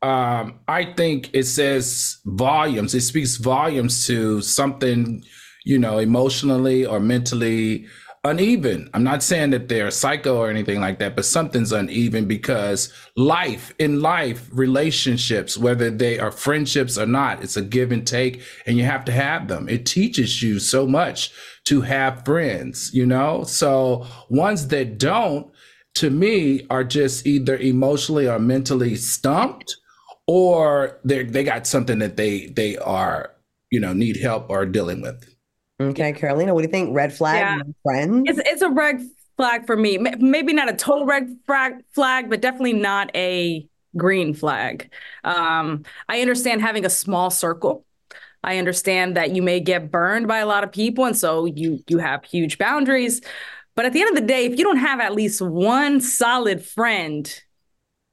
[0.00, 2.94] Um, I think it says volumes.
[2.94, 5.22] It speaks volumes to something,
[5.64, 7.86] you know, emotionally or mentally
[8.24, 8.88] uneven.
[8.94, 13.74] I'm not saying that they're psycho or anything like that, but something's uneven because life,
[13.78, 18.78] in life, relationships, whether they are friendships or not, it's a give and take, and
[18.78, 19.68] you have to have them.
[19.68, 21.32] It teaches you so much
[21.64, 23.42] to have friends, you know?
[23.44, 25.50] So ones that don't,
[25.96, 29.76] to me, are just either emotionally or mentally stumped
[30.26, 33.32] or they they got something that they they are,
[33.70, 35.31] you know, need help or dealing with.
[35.80, 36.94] Okay, Carolina, what do you think?
[36.94, 37.72] Red flag, yeah.
[37.82, 38.24] friends?
[38.28, 39.00] It's, it's a red
[39.36, 39.98] flag for me.
[39.98, 44.92] Maybe not a total red flag, flag but definitely not a green flag.
[45.24, 47.84] Um, I understand having a small circle.
[48.44, 51.82] I understand that you may get burned by a lot of people, and so you
[51.88, 53.20] you have huge boundaries.
[53.74, 56.64] But at the end of the day, if you don't have at least one solid
[56.64, 57.42] friend,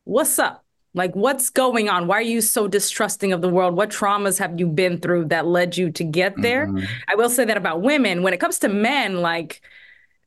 [0.04, 0.64] what's up?
[0.94, 2.08] Like, what's going on?
[2.08, 3.76] Why are you so distrusting of the world?
[3.76, 6.68] What traumas have you been through that led you to get there?
[6.68, 6.86] Mm-hmm.
[7.08, 8.24] I will say that about women.
[8.24, 9.62] When it comes to men, like,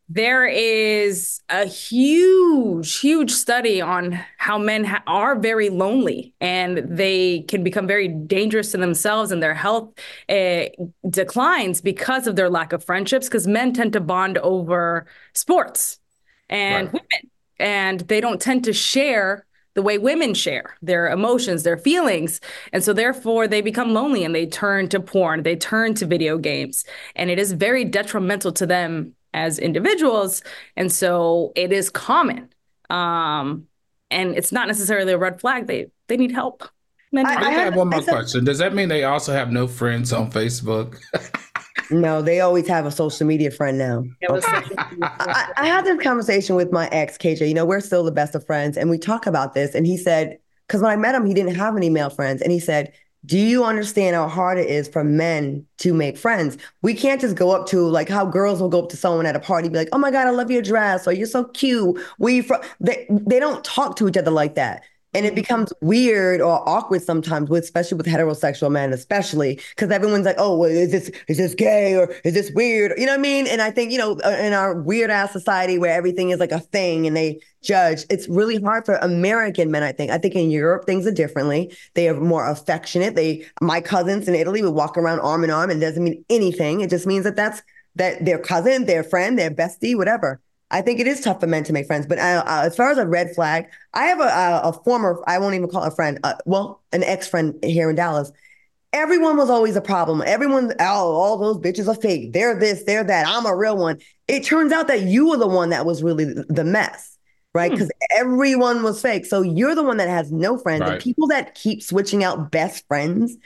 [0.09, 7.41] there is a huge, huge study on how men ha- are very lonely and they
[7.49, 9.91] can become very dangerous to themselves and their health
[10.29, 10.65] uh,
[11.09, 13.27] declines because of their lack of friendships.
[13.27, 15.99] Because men tend to bond over sports
[16.51, 16.93] and right.
[16.93, 22.41] women, and they don't tend to share the way women share their emotions, their feelings.
[22.73, 26.39] And so therefore they become lonely and they turn to porn, they turn to video
[26.39, 26.85] games.
[27.17, 30.43] And it is very detrimental to them as individuals.
[30.77, 32.51] And so it is common.
[32.91, 33.67] Um,
[34.11, 35.67] and it's not necessarily a red flag.
[35.67, 36.69] They they need help.
[37.15, 38.45] I, I, have one more question.
[38.45, 40.99] Does that mean they also have no friends on Facebook?
[41.91, 44.05] no, they always have a social media friend now.
[45.03, 47.49] I, I had this conversation with my ex, KJ.
[47.49, 49.75] You know, we're still the best of friends, and we talk about this.
[49.75, 52.53] And he said, because when I met him, he didn't have any male friends, and
[52.53, 52.93] he said,
[53.25, 56.59] do you understand how hard it is for men to make friends?
[56.83, 59.37] We can't just go up to like how girls will go up to someone at
[59.37, 62.01] a party, be like, "Oh my god, I love your dress," or "You're so cute."
[62.19, 62.49] We
[62.81, 64.83] they they don't talk to each other like that
[65.15, 70.25] and it becomes weird or awkward sometimes with especially with heterosexual men especially because everyone's
[70.25, 72.93] like oh well, is this is this gay or is this weird?
[72.97, 73.47] You know what i mean?
[73.47, 76.53] And i think you know uh, in our weird ass society where everything is like
[76.53, 80.11] a thing and they judge it's really hard for american men i think.
[80.11, 81.77] I think in europe things are differently.
[81.95, 83.15] They are more affectionate.
[83.15, 86.25] They my cousins in italy would walk around arm in arm and it doesn't mean
[86.31, 86.81] anything.
[86.81, 87.63] It just means that that's
[87.97, 90.41] that their cousin their friend their bestie whatever
[90.73, 92.07] I think it is tough for men to make friends.
[92.07, 95.23] But uh, uh, as far as a red flag, I have a, a, a former,
[95.27, 98.33] I won't even call it a friend, uh, well, an ex friend here in Dallas.
[98.95, 100.23] Everyone was always a problem.
[100.27, 102.33] Everyone, oh, all those bitches are fake.
[102.33, 103.27] They're this, they're that.
[103.27, 103.99] I'm a real one.
[104.29, 107.17] It turns out that you were the one that was really the mess,
[107.55, 107.71] right?
[107.71, 108.19] Because hmm.
[108.19, 109.27] everyone was fake.
[109.27, 110.81] So you're the one that has no friends.
[110.83, 110.93] Right.
[110.93, 113.37] And people that keep switching out best friends,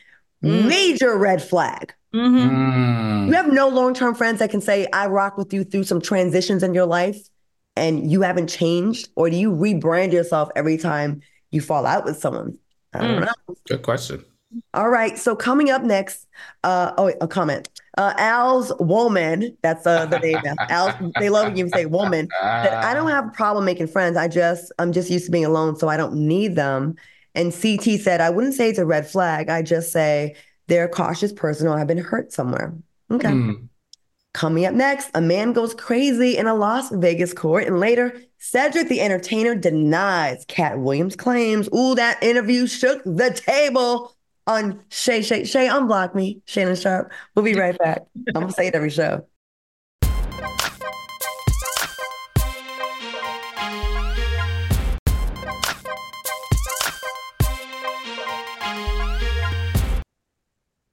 [0.42, 0.68] mm.
[0.68, 1.92] major red flag.
[2.16, 2.48] Mm-hmm.
[2.48, 3.26] Mm.
[3.26, 6.00] You have no long term friends that can say, I rock with you through some
[6.00, 7.18] transitions in your life
[7.76, 9.10] and you haven't changed?
[9.16, 12.58] Or do you rebrand yourself every time you fall out with someone?
[12.94, 13.26] I don't mm.
[13.26, 13.54] know.
[13.68, 14.24] Good question.
[14.72, 15.18] All right.
[15.18, 16.26] So coming up next,
[16.64, 17.68] uh, oh, a comment.
[17.98, 20.38] Uh, Al's woman, that's uh, the name.
[20.70, 22.28] Al, they love when you say woman.
[22.40, 24.16] That I don't have a problem making friends.
[24.16, 26.94] I just, I'm just used to being alone, so I don't need them.
[27.34, 29.50] And CT said, I wouldn't say it's a red flag.
[29.50, 32.74] I just say they're a cautious person or have been hurt somewhere.
[33.10, 33.28] Okay.
[33.28, 33.68] Mm.
[34.32, 38.88] Coming up next, a man goes crazy in a Las Vegas court, and later, Cedric
[38.88, 41.70] the Entertainer denies Katt Williams' claims.
[41.74, 44.14] Ooh, that interview shook the table
[44.46, 45.68] on Shay Shay Shay.
[45.68, 47.10] Unblock me, Shannon Sharpe.
[47.34, 48.02] We'll be right back.
[48.28, 49.26] I'm gonna say it every show.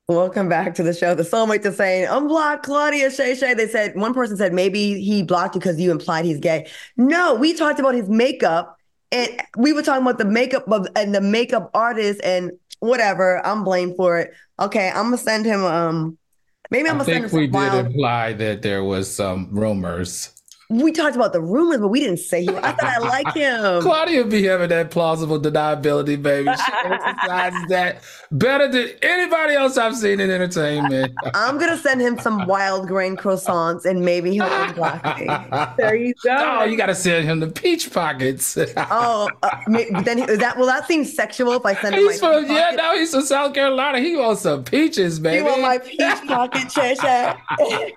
[0.09, 1.15] Welcome back to the show.
[1.15, 3.53] The soulmate is saying, unblock Claudia Shay Shay.
[3.53, 6.69] They said, one person said, maybe he blocked you because you implied he's gay.
[6.97, 8.77] No, we talked about his makeup
[9.13, 13.45] and we were talking about the makeup of and the makeup artist and whatever.
[13.45, 14.33] I'm blamed for it.
[14.59, 16.17] Okay, I'm gonna send him um
[16.69, 20.32] maybe I'm gonna think send him we did imply that there was some rumors
[20.81, 22.47] we talked about the rumors, but we didn't say.
[22.47, 23.81] I thought I like him.
[23.81, 26.49] Claudia be having that plausible deniability, baby.
[26.55, 31.13] She emphasizes that better than anybody else I've seen in entertainment.
[31.33, 35.73] I'm gonna send him some wild grain croissants, and maybe he'll unblock me.
[35.77, 36.59] There you go.
[36.61, 38.57] Oh, you gotta send him the peach pockets.
[38.77, 42.45] oh, uh, then is that will that seem sexual if I send him he's from,
[42.45, 43.99] Yeah, no, he's from South Carolina.
[43.99, 45.37] He wants some peaches, baby.
[45.37, 47.37] You want my peach pocket, Cheshire?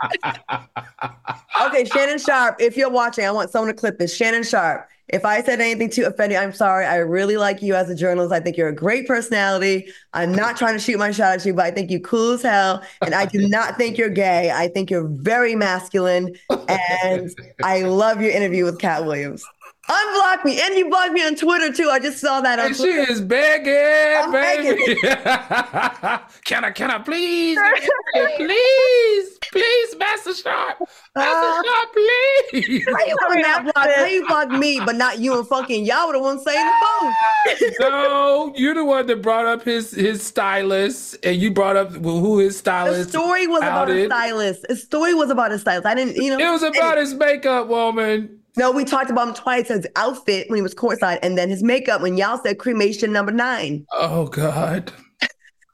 [1.62, 4.14] okay, Shannon Sharpe if you're watching, I want someone to clip this.
[4.14, 4.88] Shannon Sharpe.
[5.09, 6.85] If I said anything to offend you, I'm sorry.
[6.85, 8.33] I really like you as a journalist.
[8.33, 9.87] I think you're a great personality.
[10.12, 12.42] I'm not trying to shoot my shot at you, but I think you cool as
[12.42, 12.83] hell.
[13.02, 14.50] And I do not think you're gay.
[14.50, 16.37] I think you're very masculine.
[16.68, 17.31] And
[17.62, 19.44] I love your interview with Katt Williams.
[19.88, 20.61] Unblock me.
[20.61, 21.88] And you blocked me on Twitter too.
[21.90, 23.07] I just saw that on and Twitter.
[23.07, 24.94] She is begging, I'm baby.
[26.44, 27.57] can I, can I please?
[28.37, 30.79] please, please, Master Sharpe.
[31.14, 32.85] Master uh, Sharpe, please.
[32.87, 36.20] How you block, how you block me, but not you and fucking y'all were the
[36.20, 37.72] ones saying the phone?
[37.81, 42.38] no, you're the one that brought up his his stylist, and you brought up who
[42.38, 43.12] his stylist.
[43.12, 44.66] The story was about a stylist.
[44.68, 45.87] The story was about a stylist.
[45.87, 46.44] I didn't, you know.
[46.44, 48.40] It was about his makeup woman.
[48.57, 49.69] No, we talked about him twice.
[49.69, 53.33] His outfit when he was courtside, and then his makeup when y'all said cremation number
[53.33, 53.87] nine.
[53.92, 54.92] Oh God.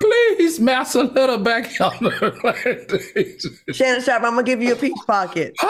[0.01, 4.97] Please mass a little back on the Shannon Sharpe, I'm gonna give you a peach
[5.07, 5.55] pocket.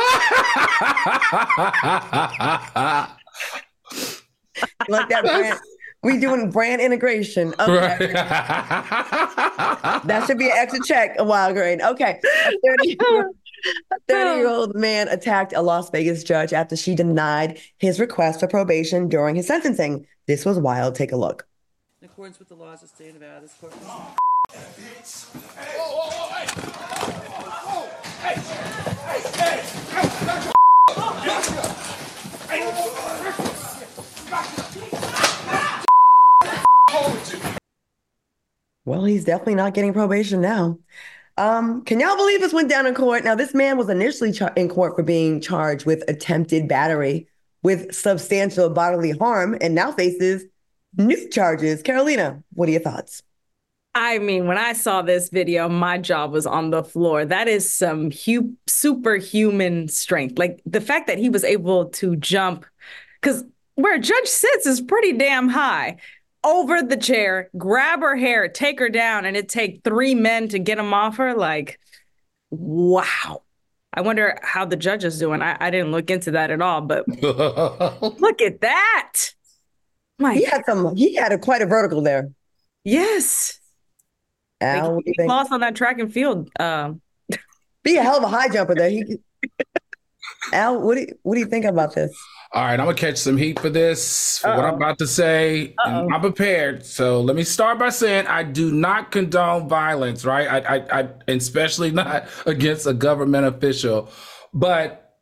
[4.88, 5.59] like that brand.
[6.05, 7.55] We doing brand integration.
[7.61, 7.72] Okay.
[7.79, 8.12] Right.
[10.05, 11.81] that should be an extra check, a wild grain.
[11.81, 12.20] Okay.
[12.81, 12.96] 30
[13.64, 18.40] a 30 year old man attacked a Las Vegas judge after she denied his request
[18.40, 20.07] for probation during his sentencing.
[20.27, 20.94] This was wild.
[20.94, 21.46] Take a look.
[22.01, 23.72] In accordance with the laws of the state of Nevada, this court.
[23.85, 24.14] Oh,
[28.20, 28.35] hey.
[28.35, 29.72] Hey.
[38.85, 40.79] Well, he's definitely not getting probation now.
[41.37, 43.25] Um, can y'all believe this went down in court?
[43.25, 47.27] Now, this man was initially char- in court for being charged with attempted battery
[47.62, 50.45] with substantial bodily harm and now faces
[50.97, 51.83] new charges.
[51.83, 53.23] Carolina, what are your thoughts?
[53.95, 57.25] I mean, when I saw this video, my jaw was on the floor.
[57.25, 60.38] That is some hu- superhuman strength.
[60.38, 62.64] Like the fact that he was able to jump,
[63.21, 65.99] because where a judge sits is pretty damn high,
[66.44, 70.59] over the chair, grab her hair, take her down, and it take three men to
[70.59, 71.35] get him off her.
[71.35, 71.78] Like,
[72.50, 73.42] wow.
[73.94, 75.42] I wonder how the judge is doing.
[75.42, 77.07] I, I didn't look into that at all, but
[78.20, 79.12] look at that.
[80.18, 80.96] My he had some.
[80.96, 82.31] He had a quite a vertical there.
[82.85, 83.59] Yes.
[84.61, 86.48] Al, like, he lost on that track and field.
[86.59, 87.00] Um,
[87.83, 88.88] Be a hell of a high jumper there.
[88.88, 89.18] He,
[90.52, 92.16] Al, what do you, what do you think about this?
[92.54, 94.38] All right, I'm gonna catch some heat for this.
[94.38, 96.84] For what I'm about to say, I'm prepared.
[96.84, 100.46] So let me start by saying I do not condone violence, right?
[100.46, 104.10] I, I, I especially not against a government official,
[104.52, 105.14] but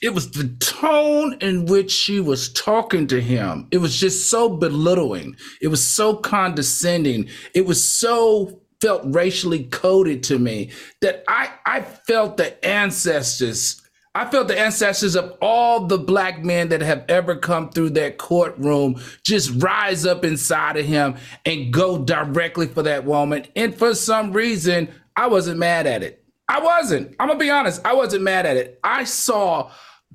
[0.00, 3.68] it was the tone in which she was talking to him.
[3.70, 5.36] It was just so belittling.
[5.60, 7.28] It was so condescending.
[7.54, 10.70] It was so felt racially coded to me
[11.02, 16.70] that I I felt the ancestors I felt the ancestors of all the black men
[16.70, 21.96] that have ever come through that courtroom just rise up inside of him and go
[21.96, 23.46] directly for that woman.
[23.54, 26.24] And for some reason, I wasn't mad at it.
[26.48, 27.14] I wasn't.
[27.20, 27.80] I'm gonna be honest.
[27.84, 28.80] I wasn't mad at it.
[28.82, 29.70] I saw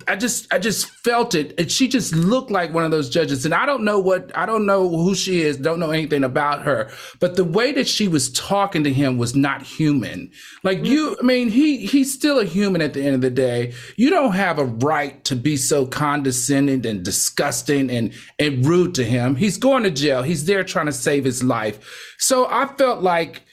[0.10, 1.58] I just I just felt it.
[1.58, 3.46] And she just looked like one of those judges.
[3.46, 6.64] And I don't know what I don't know who she is, don't know anything about
[6.64, 6.90] her.
[7.22, 10.32] But the way that she was talking to him was not human.
[10.64, 13.74] Like you, I mean, he he's still a human at the end of the day.
[13.96, 19.06] You don't have a right to be so condescending and disgusting and and rude to
[19.06, 19.38] him.
[19.38, 20.24] He's going to jail.
[20.24, 21.80] He's there trying to save his life.
[22.18, 23.45] So I felt like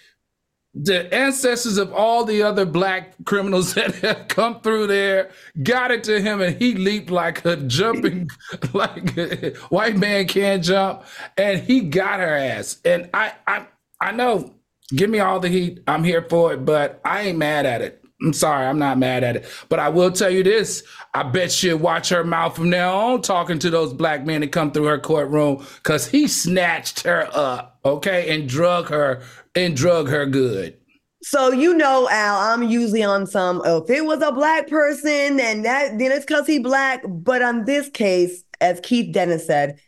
[0.74, 5.30] the ancestors of all the other black criminals that have come through there
[5.62, 8.28] got it to him and he leaped like a jumping
[8.72, 11.04] like a white man can't jump
[11.37, 12.78] and he got her ass.
[12.85, 13.66] And i i
[14.00, 14.54] i know
[14.94, 18.02] give me all the heat i'm here for it but i ain't mad at it.
[18.22, 19.46] I'm sorry i'm not mad at it.
[19.68, 23.20] But i will tell you this i bet she'll watch her mouth from now on
[23.22, 27.71] talking to those black men that come through her courtroom because he snatched her up
[27.85, 29.23] okay and drug her
[29.55, 30.77] and drug her good.
[31.23, 33.62] So you know, Al, I'm usually on some.
[33.64, 37.03] Oh, if it was a black person, and that then it's because he black.
[37.07, 39.79] But on this case, as Keith Dennis said,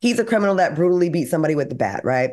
[0.00, 2.30] he's a criminal that brutally beat somebody with the bat, right?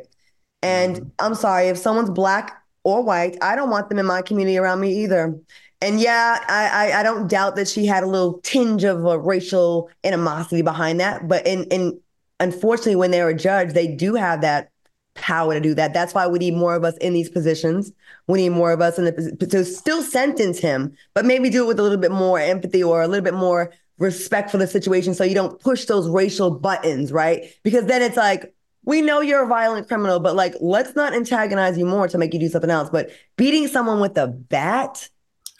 [0.63, 1.09] And mm-hmm.
[1.19, 4.79] I'm sorry if someone's black or white, I don't want them in my community around
[4.79, 5.39] me either.
[5.79, 9.19] And yeah, I, I, I don't doubt that she had a little tinge of a
[9.19, 11.27] racial animosity behind that.
[11.27, 11.99] But in in
[12.39, 14.71] unfortunately, when they're a judge, they do have that
[15.17, 15.93] power to do that.
[15.93, 17.91] That's why we need more of us in these positions.
[18.27, 21.67] We need more of us in the to still sentence him, but maybe do it
[21.67, 25.13] with a little bit more empathy or a little bit more respect for the situation
[25.13, 27.45] so you don't push those racial buttons, right?
[27.63, 28.53] Because then it's like,
[28.85, 32.33] we know you're a violent criminal, but like, let's not antagonize you more to make
[32.33, 32.89] you do something else.
[32.89, 35.09] But beating someone with a bat.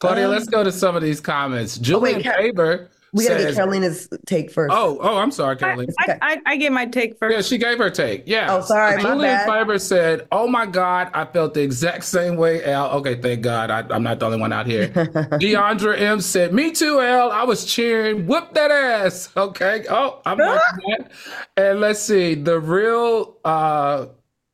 [0.00, 1.78] Claudia, um, let's go to some of these comments.
[1.78, 4.72] Julian oh, wait, Faber we gotta get Carolina's take first.
[4.74, 5.92] Oh, oh, I'm sorry, Carolina.
[5.98, 7.34] I, I, I, gave my take first.
[7.34, 8.22] Yeah, she gave her take.
[8.26, 8.54] Yeah.
[8.54, 9.00] Oh, sorry.
[9.00, 13.42] Julian Fiber said, "Oh my God, I felt the exact same way." Al, okay, thank
[13.42, 14.88] God, I, am not the only one out here.
[14.88, 17.32] Deandra M said, "Me too, Al.
[17.32, 18.26] I was cheering.
[18.26, 19.84] Whoop that ass." Okay.
[19.90, 21.10] Oh, I'm not that.
[21.56, 23.38] And let's see, the real.
[23.44, 24.06] uh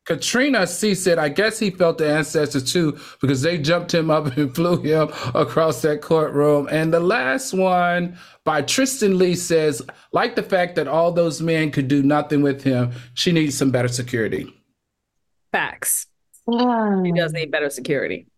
[0.07, 4.27] Katrina C said, I guess he felt the ancestors too because they jumped him up
[4.37, 6.69] and flew him across that courtroom.
[6.71, 9.83] And the last one by Tristan Lee says,
[10.13, 13.73] like the fact that all those men could do nothing with him, she needs some
[13.73, 14.47] better security.
[15.53, 16.07] Facts.
[16.49, 16.61] Hmm.
[16.61, 17.03] Yeah.
[17.05, 18.29] He does need better security.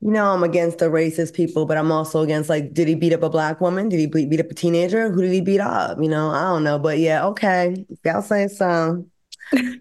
[0.00, 3.12] You know, I'm against the racist people, but I'm also against like, did he beat
[3.12, 3.88] up a black woman?
[3.88, 5.10] Did he beat up a teenager?
[5.10, 5.98] Who did he beat up?
[6.00, 6.78] You know, I don't know.
[6.78, 7.84] But yeah, okay.
[8.04, 9.04] Y'all say so.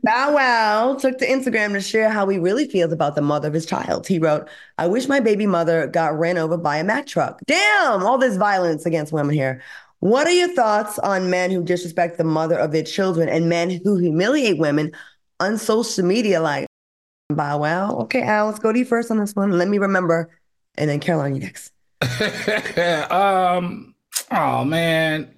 [0.04, 3.54] Bow Wow took to Instagram to share how he really feels about the mother of
[3.54, 4.08] his child.
[4.08, 4.48] He wrote,
[4.78, 7.40] I wish my baby mother got ran over by a Mack truck.
[7.48, 9.62] Damn, all this violence against women here.
[10.00, 13.82] What are your thoughts on men who disrespect the mother of their children and men
[13.84, 14.92] who humiliate women
[15.40, 16.68] on social media like
[17.30, 17.96] Bow Wow?
[18.02, 19.52] Okay, Al, let's go to you first on this one.
[19.58, 20.30] Let me remember.
[20.76, 21.72] And then Caroline, you next.
[23.12, 23.96] um,
[24.32, 25.35] oh man.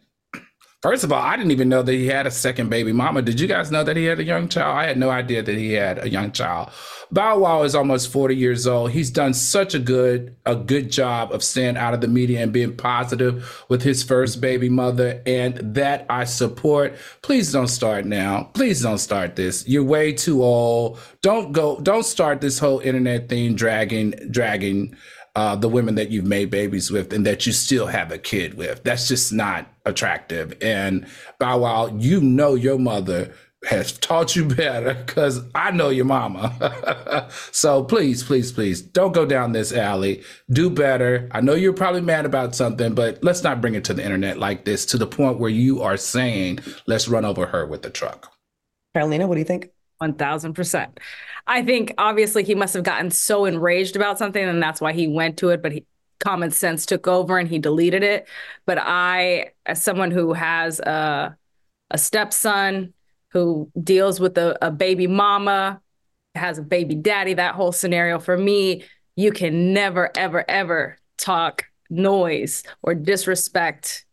[0.87, 3.21] First of all, I didn't even know that he had a second baby mama.
[3.21, 4.77] Did you guys know that he had a young child?
[4.77, 6.69] I had no idea that he had a young child.
[7.11, 8.91] Bow Wow is almost 40 years old.
[8.91, 12.53] He's done such a good a good job of staying out of the media and
[12.53, 16.95] being positive with his first baby mother and that I support.
[17.21, 18.49] Please don't start now.
[18.53, 19.67] Please don't start this.
[19.67, 20.99] You're way too old.
[21.21, 24.95] Don't go don't start this whole internet thing dragging dragging
[25.37, 28.55] uh, the women that you've made babies with and that you still have a kid
[28.55, 28.83] with.
[28.83, 30.57] That's just not attractive.
[30.63, 31.05] And
[31.37, 33.35] Bow Wow, you know your mother
[33.69, 37.29] has taught you better because I know your mama.
[37.51, 40.23] so please, please, please don't go down this alley.
[40.49, 41.29] Do better.
[41.31, 44.39] I know you're probably mad about something, but let's not bring it to the internet
[44.39, 47.91] like this to the point where you are saying, let's run over her with the
[47.91, 48.31] truck.
[48.95, 49.69] Carolina, what do you think?
[50.01, 50.99] 1000%.
[51.47, 55.07] I think obviously he must have gotten so enraged about something and that's why he
[55.07, 55.85] went to it, but he,
[56.19, 58.27] common sense took over and he deleted it.
[58.65, 61.37] But I, as someone who has a,
[61.91, 62.93] a stepson
[63.29, 65.81] who deals with a, a baby mama,
[66.35, 68.83] has a baby daddy, that whole scenario for me,
[69.15, 74.05] you can never, ever, ever talk noise or disrespect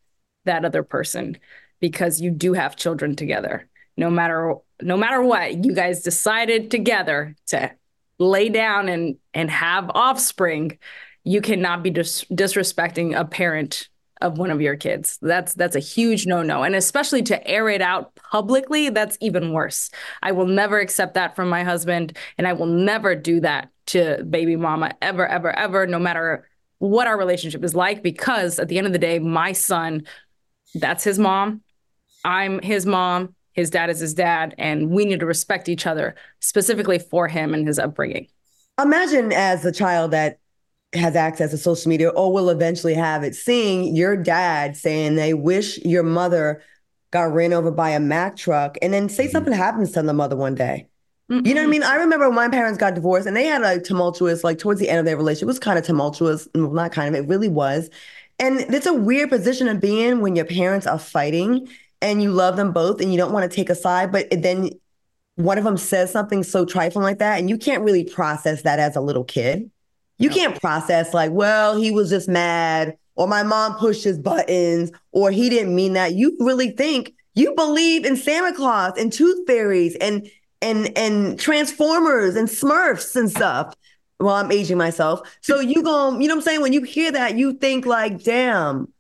[0.45, 1.37] that other person
[1.80, 7.36] because you do have children together no matter no matter what, you guys decided together
[7.49, 7.70] to
[8.18, 10.78] lay down and and have offspring,
[11.22, 13.88] you cannot be dis- disrespecting a parent
[14.20, 15.18] of one of your kids.
[15.20, 16.62] That's that's a huge no-no.
[16.62, 19.90] And especially to air it out publicly, that's even worse.
[20.22, 24.24] I will never accept that from my husband and I will never do that to
[24.24, 28.78] baby mama ever ever ever no matter what our relationship is like because at the
[28.78, 30.05] end of the day my son
[30.74, 31.62] that's his mom.
[32.24, 36.14] I'm his mom his dad is his dad, and we need to respect each other
[36.40, 38.26] specifically for him and his upbringing.
[38.80, 40.38] Imagine as a child that
[40.92, 45.34] has access to social media or will eventually have it, seeing your dad saying they
[45.34, 46.62] wish your mother
[47.11, 49.32] got ran over by a Mack truck, and then say mm-hmm.
[49.32, 50.88] something happens to the mother one day.
[51.30, 51.46] Mm-hmm.
[51.46, 51.82] You know what I mean?
[51.82, 54.90] I remember when my parents got divorced and they had a tumultuous, like towards the
[54.90, 57.88] end of their relationship, it was kind of tumultuous, not kind of, it really was.
[58.38, 61.68] And it's a weird position to be in when your parents are fighting
[62.01, 64.70] and you love them both and you don't want to take a side, but then
[65.36, 68.78] one of them says something so trifling like that, and you can't really process that
[68.78, 69.70] as a little kid.
[70.18, 74.92] You can't process like, well, he was just mad, or my mom pushed his buttons,
[75.11, 76.14] or he didn't mean that.
[76.14, 80.28] You really think you believe in Santa Claus and tooth fairies and
[80.62, 83.74] and and Transformers and Smurfs and stuff.
[84.20, 85.20] Well, I'm aging myself.
[85.40, 86.61] So you go, you know what I'm saying?
[86.62, 88.92] When you hear that, you think like, damn,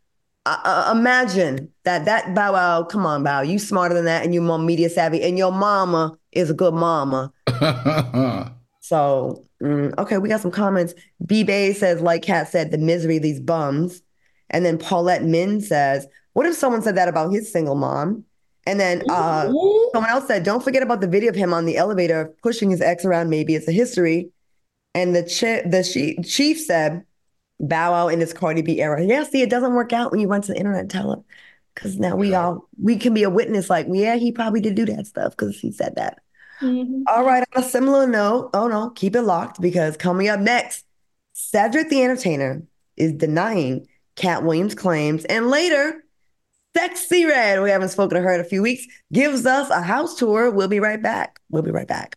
[0.46, 4.42] uh, imagine that that Bow Wow, come on, Bow, you smarter than that, and you
[4.42, 7.32] more media savvy, and your mama is a good mama.
[8.80, 10.94] so, mm, okay, we got some comments.
[11.24, 14.02] B Bay says, like Katt said, the misery of these bums.
[14.50, 18.24] And then Paulette Min says, what if someone said that about his single mom?
[18.66, 19.52] And then uh,
[19.92, 22.80] someone else said, don't forget about the video of him on the elevator pushing his
[22.80, 23.30] ex around.
[23.30, 24.30] Maybe it's a history.
[24.94, 27.04] And the, chi- the chief said,
[27.60, 29.02] Bow Wow in his Cardi B era.
[29.04, 31.24] Yeah, see, it doesn't work out when you run to the internet and tell him.
[31.74, 34.84] Because now we all we can be a witness, like, yeah, he probably did do
[34.86, 36.20] that stuff because he said that.
[36.60, 37.02] Mm-hmm.
[37.08, 40.84] All right, on a similar note, oh no, keep it locked because coming up next,
[41.32, 42.62] Cedric the Entertainer
[42.96, 46.04] is denying Katt Williams' claims, and later,
[46.76, 50.16] Sexyy Red, we haven't spoken to her in a few weeks, gives us a house
[50.16, 50.50] tour.
[50.50, 51.40] We'll be right back.
[51.50, 52.16] We'll be right back.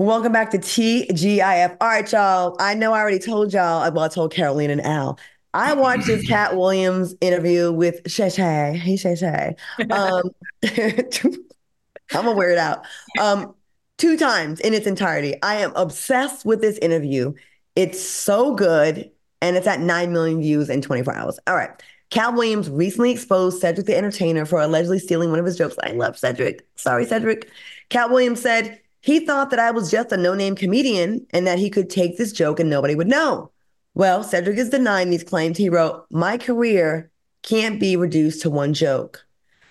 [0.00, 1.76] Welcome back to TGIF.
[1.78, 2.56] All right, y'all.
[2.58, 5.18] I know I already told y'all, well, I told Caroline and Al.
[5.52, 8.80] I watched this Katt Williams interview with Shay Shay.
[8.82, 9.56] Hey, Shay Shay.
[9.90, 10.30] Um,
[10.64, 12.86] I'm gonna wear it out.
[13.20, 13.54] Um,
[13.98, 15.34] two times in its entirety.
[15.42, 17.34] I am obsessed with this interview.
[17.76, 19.10] It's so good,
[19.42, 21.38] and it's at 9 million views in 24 hours.
[21.46, 21.72] All right.
[22.08, 25.76] Katt Williams recently exposed Cedric the Entertainer for allegedly stealing one of his jokes.
[25.84, 26.66] I love Cedric.
[26.76, 27.50] Sorry, Cedric.
[27.90, 31.58] Katt Williams said he thought that I was just a no name comedian and that
[31.58, 33.50] he could take this joke and nobody would know.
[33.94, 35.58] Well, Cedric is denying these claims.
[35.58, 37.10] He wrote, My career
[37.42, 39.24] can't be reduced to one joke.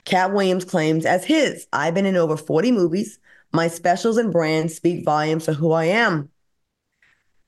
[0.06, 3.20] Katt Williams claims as his, I've been in over 40 movies.
[3.52, 6.30] My specials and brands speak volumes for who I am.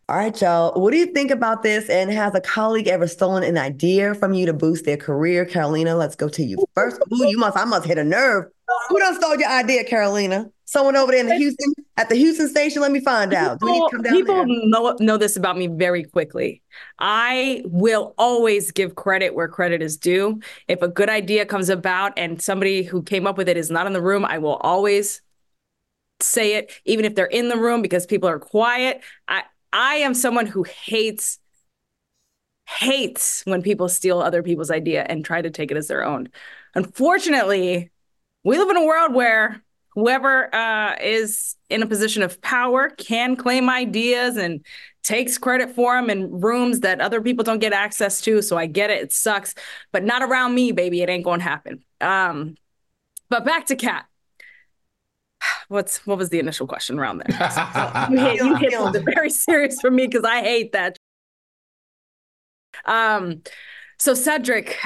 [0.09, 0.79] All right, y'all.
[0.79, 1.89] What do you think about this?
[1.89, 5.45] And has a colleague ever stolen an idea from you to boost their career?
[5.45, 7.01] Carolina, let's go to you first.
[7.13, 8.45] Ooh, you must, I must hit a nerve.
[8.89, 10.49] Who done stole your idea, Carolina?
[10.71, 12.81] Someone over there in the Houston at the Houston station.
[12.81, 13.59] Let me find out.
[13.59, 16.61] People, people know know this about me very quickly.
[16.97, 20.39] I will always give credit where credit is due.
[20.69, 23.85] If a good idea comes about and somebody who came up with it is not
[23.85, 25.21] in the room, I will always
[26.21, 29.01] say it even if they're in the room because people are quiet.
[29.27, 29.43] I
[29.73, 31.37] I am someone who hates
[32.65, 36.29] hates when people steal other people's idea and try to take it as their own.
[36.75, 37.91] Unfortunately,
[38.45, 39.61] we live in a world where
[39.91, 44.65] whoever uh, is in a position of power can claim ideas and
[45.03, 48.41] takes credit for them in rooms that other people don't get access to.
[48.41, 49.53] So I get it; it sucks,
[49.91, 51.01] but not around me, baby.
[51.01, 51.83] It ain't going to happen.
[51.99, 52.55] Um,
[53.29, 54.05] but back to Katt.
[55.67, 58.07] What's what was the initial question around there?
[58.11, 60.97] you hit, you hit something very serious for me because I hate that.
[62.85, 63.41] Um,
[63.97, 64.79] so Cedric,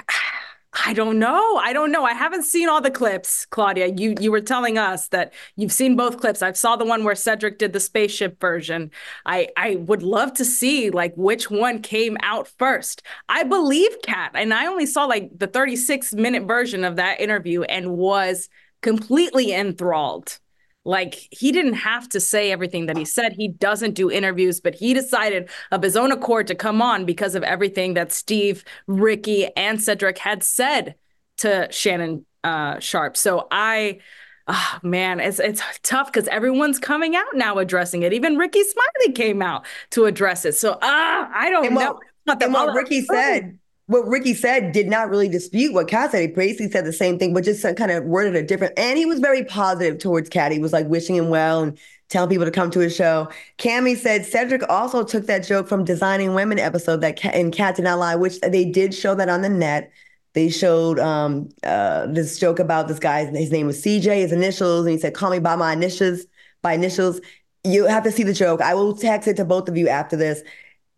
[0.84, 1.56] I don't know.
[1.58, 2.04] I don't know.
[2.04, 3.88] I haven't seen all the clips, Claudia.
[3.96, 6.42] You you were telling us that you've seen both clips.
[6.42, 8.92] I saw the one where Cedric did the spaceship version.
[9.26, 13.04] I I would love to see like which one came out first.
[13.30, 17.62] I believe Katt, and I only saw like the 36 minute version of that interview
[17.64, 18.50] and was
[18.82, 20.40] completely enthralled.
[20.86, 23.34] Like he didn't have to say everything that he said.
[23.34, 27.34] He doesn't do interviews, but he decided of his own accord to come on because
[27.34, 30.96] of everything that Steve, Ricky, and Cedric had said
[31.38, 33.18] to Shannon uh, Sharpe.
[33.18, 34.00] So I,
[34.48, 38.14] oh, man, it's it's tough because everyone's coming out now addressing it.
[38.14, 40.54] Even Rickey Smiley came out to address it.
[40.54, 42.00] So ah, uh, I don't and know.
[42.26, 46.22] What, and what Ricky said what Ricky said did not really dispute what Katt said.
[46.22, 48.74] He basically said the same thing, but just kind of worded it different.
[48.78, 50.52] And he was very positive towards Katt.
[50.52, 51.78] He was like wishing him well and
[52.10, 53.30] telling people to come to his show.
[53.58, 57.76] Cammy said Cedric also took that joke from Designing Women episode that Katt, and Katt
[57.76, 59.92] did not lie, which they did show that on the net.
[60.34, 63.26] They showed um, uh, this joke about this guy.
[63.26, 64.18] His name was CJ.
[64.18, 66.26] His initials, and he said, "Call me by my initials."
[66.62, 67.22] By initials,
[67.64, 68.60] you have to see the joke.
[68.60, 70.42] I will text it to both of you after this.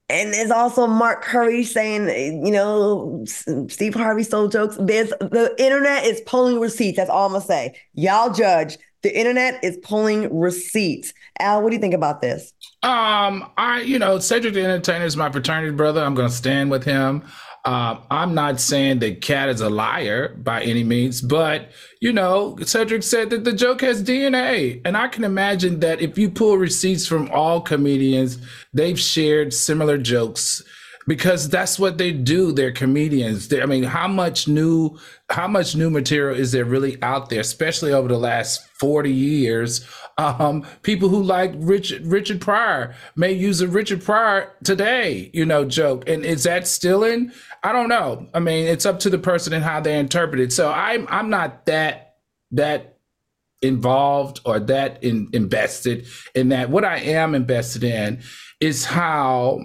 [0.10, 4.78] And there's also Mark Curry saying, you know, Steve Harvey stole jokes.
[4.80, 6.98] There's the internet is pulling receipts.
[6.98, 7.76] That's all I'm gonna say.
[7.94, 8.78] Y'all judge.
[9.04, 11.14] The internet is pulling receipts.
[11.40, 12.54] Al, what do you think about this?
[12.84, 16.02] Um, I, you know, Cedric the Entertainer is my fraternity brother.
[16.02, 17.24] I'm gonna stand with him.
[17.66, 22.58] Um, I'm not saying that Katt is a liar by any means, but you know,
[22.64, 24.82] Cedric said that the joke has DNA.
[24.86, 28.38] And I can imagine that if you pull receipts from all comedians,
[28.74, 30.64] they've shared similar jokes
[31.08, 32.52] because that's what they do.
[32.52, 33.48] They're comedians.
[33.48, 34.98] They're, I mean, how much new,
[35.30, 39.86] how much new material is there really out there, especially over the last 40 years
[40.18, 45.64] um, people who like Richard Richard Pryor may use a Richard Pryor today, you know,
[45.64, 46.10] joke.
[46.10, 47.32] And is that still in?
[47.64, 48.28] I don't know.
[48.34, 50.52] I mean, it's up to the person and how they interpret it.
[50.52, 52.16] So I'm I'm not that
[52.52, 52.98] that
[53.62, 56.70] involved or that in, invested in that.
[56.70, 58.22] What I am invested in
[58.60, 59.60] is how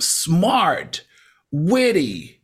[0.00, 1.04] smart,
[1.50, 2.42] witty,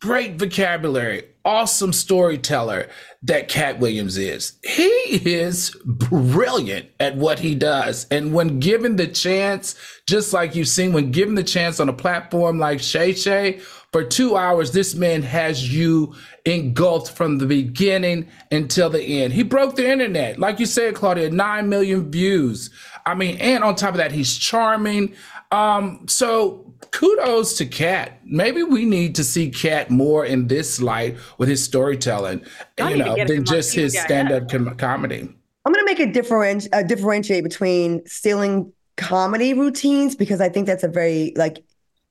[0.00, 2.88] great vocabulary, awesome storyteller
[3.22, 4.54] that Katt Williams is.
[4.62, 8.06] He is brilliant at what he does.
[8.10, 11.92] And when given the chance, just like you've seen, when given the chance on a
[11.92, 13.60] platform like Shay Shay,
[13.92, 16.14] for two hours, this man has you
[16.44, 19.32] engulfed from the beginning until the end.
[19.32, 20.38] He broke the internet.
[20.38, 22.70] Like you said, Claudia, 9 million views.
[23.04, 25.14] I mean, and on top of that, he's charming.
[25.50, 28.20] Um, so kudos to Katt.
[28.24, 32.44] Maybe we need to see Katt more in this light with his storytelling,
[32.78, 35.28] you know, than just his stand-up com- comedy.
[35.64, 40.66] I'm going to make a different uh, differentiate between stealing comedy routines because I think
[40.66, 41.64] that's a very like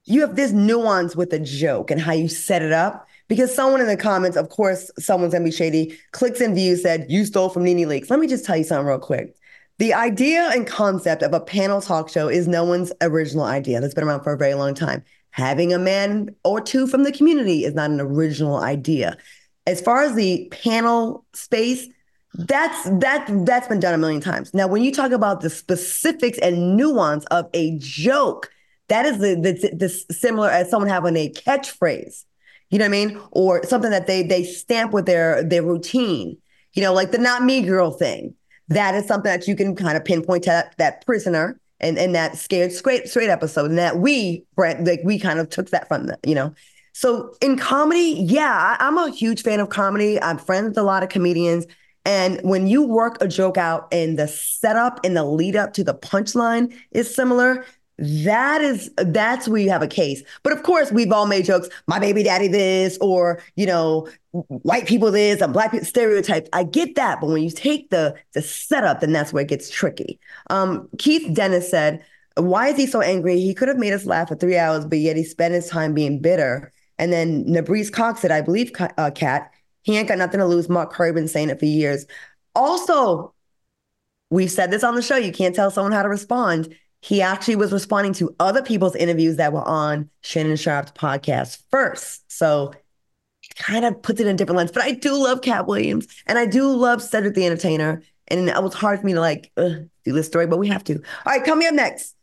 [0.06, 3.08] you have this nuance with a joke and how you set it up.
[3.28, 5.96] Because someone in the comments, of course, someone's gonna be shady.
[6.12, 8.10] Clicks and views said you stole from NeNe Leakes.
[8.10, 9.36] Let me just tell you something real quick.
[9.80, 13.80] The idea and concept of a panel talk show is no one's original idea.
[13.80, 15.06] That's been around for a very long time.
[15.32, 19.18] Having a man or two from the community is not an original idea.
[19.66, 21.88] As far as the panel space,
[22.34, 24.54] that's that that's been done a million times.
[24.54, 28.52] Now, when you talk about the specifics and nuance of a joke,
[28.90, 32.26] that is the the, the similar as someone having a catchphrase.
[32.70, 33.22] You know what I mean?
[33.32, 36.38] Or something that they they stamp with their their routine.
[36.74, 38.36] You know, like the not me girl thing
[38.70, 42.16] that is something that you can kind of pinpoint to that, that prisoner and, and
[42.16, 46.08] that scared straight straight episode and that we like we kind of took that from
[46.08, 46.54] them, you know.
[46.94, 50.22] So in comedy, yeah, I, I'm a huge fan of comedy.
[50.22, 51.66] I'm friends with a lot of comedians.
[52.06, 55.84] And when you work a joke out and the setup and the lead up to
[55.84, 57.66] the punchline is similar,
[58.00, 60.24] that is that's where you have a case.
[60.44, 64.88] But of course we've all made jokes my baby daddy this or you know white
[64.88, 66.50] people this and black people stereotypes.
[66.54, 69.70] I get that but when you take the the setup then that's where it gets
[69.70, 70.20] tricky.
[70.50, 72.04] Um, keith dennis said
[72.36, 73.38] why is he so angry?
[73.42, 75.94] He could have made us laugh for three hours but yet he spent his time
[75.94, 76.72] being bitter.
[76.98, 79.52] And then Nabrice Cox said i believe uh, kat.
[79.84, 80.70] He ain't got nothing to lose.
[80.70, 82.06] Mark curry been saying it for years.
[82.56, 83.34] Also
[84.30, 85.18] we've said this on the show.
[85.18, 86.74] You can't tell someone how to respond.
[87.02, 92.30] He actually was responding to other people's interviews that were on Shannon Sharpe's podcast first.
[92.32, 92.74] So
[93.56, 94.72] kind of puts it in a different lens.
[94.72, 98.02] But I do love Katt Williams and I do love Cedric the Entertainer.
[98.28, 100.96] And it was hard for me to like do this story, but we have to.
[100.96, 101.02] All
[101.34, 102.16] right, coming up next,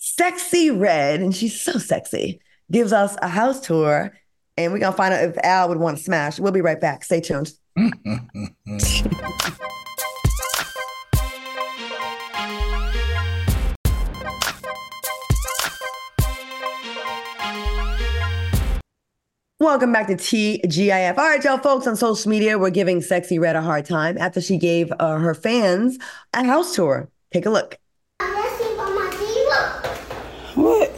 [0.00, 4.12] Sexyy Red, and she's so sexy, gives us a house tour.
[4.56, 6.38] And we're going to find out if Al would want to smash.
[6.38, 7.04] We'll be right back.
[7.04, 7.52] Stay tuned.
[19.60, 21.18] Welcome back to TGIF.
[21.18, 24.40] All right, y'all folks on social media, we're giving Sexyy Red a hard time after
[24.40, 25.98] she gave uh, her fans
[26.32, 27.10] a house tour.
[27.32, 27.76] Take a look.
[30.54, 30.92] What?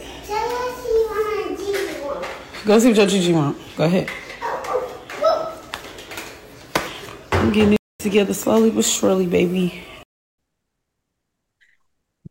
[2.63, 3.57] Go see what your Gigi want.
[3.77, 4.07] Go ahead.
[7.31, 9.83] I'm getting it together slowly but surely, baby.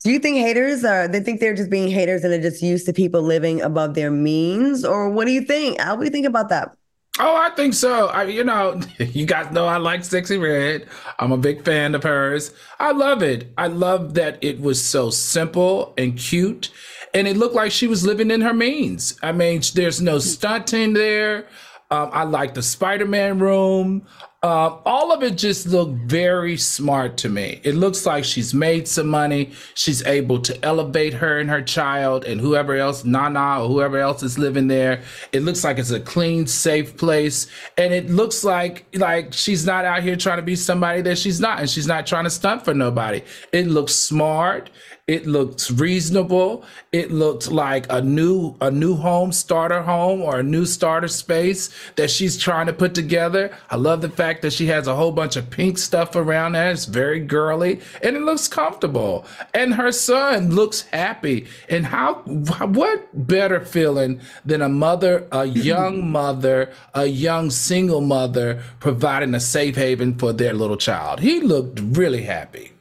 [0.02, 2.86] Do you think haters are, they think they're just being haters and they're just used
[2.86, 4.82] to people living above their means?
[4.82, 5.78] Or what do you think?
[5.78, 6.74] How do you think about that?
[7.18, 8.06] Oh, I think so.
[8.06, 10.88] I, you know, you guys know I like Sexyy Red.
[11.18, 12.52] I'm a big fan of hers.
[12.78, 13.52] I love it.
[13.58, 16.70] I love that it was so simple and cute,
[17.12, 19.18] and it looked like she was living in her means.
[19.22, 21.46] I mean, there's no stunting there.
[21.90, 24.06] Um, I like the Spider-Man room.
[24.42, 27.60] Uh, all of it just looked very smart to me.
[27.62, 29.52] It looks like she's made some money.
[29.74, 34.22] She's able to elevate her and her child and whoever else, Nana or whoever else
[34.22, 35.02] is living there.
[35.32, 39.84] It looks like it's a clean, safe place, and it looks like like she's not
[39.84, 42.64] out here trying to be somebody that she's not, and she's not trying to stunt
[42.64, 43.22] for nobody.
[43.52, 44.70] It looks smart.
[45.10, 46.62] It looked reasonable.
[46.92, 51.68] It looked like a new a new home starter home or a new starter space
[51.96, 53.50] that she's trying to put together.
[53.70, 56.70] I love the fact that she has a whole bunch of pink stuff around there.
[56.70, 59.26] It's very girly and it looks comfortable.
[59.52, 61.48] And her son looks happy.
[61.68, 68.62] And how what better feeling than a mother, a young mother, a young single mother
[68.78, 71.18] providing a safe haven for their little child.
[71.18, 72.74] He looked really happy.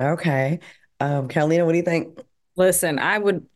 [0.00, 0.60] Okay.
[1.04, 2.18] Um, Carolina, what do you think?
[2.56, 3.46] Listen, I would,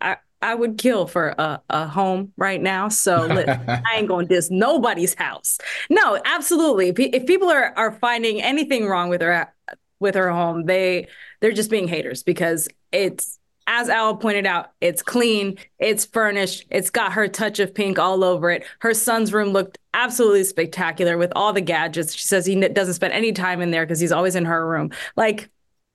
[0.00, 2.88] I, I would kill for a, a home right now.
[2.88, 5.58] So listen, I ain't gonna diss nobody's house.
[5.90, 6.88] No, absolutely.
[6.90, 9.52] If, if people are are finding anything wrong with her
[10.00, 11.08] with her home, they
[11.40, 16.90] they're just being haters because it's as Al pointed out, it's clean, it's furnished, it's
[16.90, 18.64] got her touch of pink all over it.
[18.80, 22.14] Her son's room looked absolutely spectacular with all the gadgets.
[22.14, 24.90] She says he doesn't spend any time in there because he's always in her room.
[25.16, 25.48] Like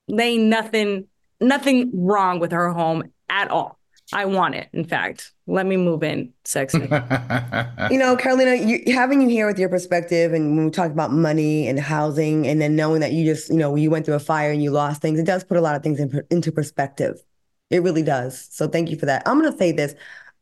[0.07, 1.07] they ain't nothing
[1.39, 3.77] nothing wrong with her home at all.
[4.13, 4.69] I want it.
[4.71, 6.79] In fact, let me move in, sexy.
[7.91, 11.11] you know, Carolina, you, having you here with your perspective, and when we talk about
[11.11, 14.19] money and housing, and then knowing that you just, you know, you went through a
[14.19, 17.21] fire and you lost things, it does put a lot of things in, into perspective.
[17.69, 18.47] It really does.
[18.49, 19.23] So thank you for that.
[19.25, 19.93] I'm going to say this.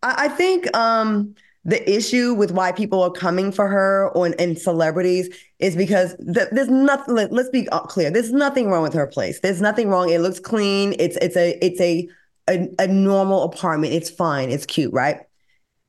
[0.04, 1.34] I, I think um,
[1.66, 6.48] the issue with why people are coming for her or and celebrities is because th-
[6.52, 8.12] there's nothing let, us be uh, clear.
[8.12, 9.40] There's nothing wrong with her place.
[9.40, 10.10] There's nothing wrong.
[10.10, 10.96] It looks clean.
[11.00, 12.08] It's it's a it's a
[12.48, 13.94] a, a normal apartment.
[13.94, 14.52] It's fine.
[14.52, 15.22] It's cute right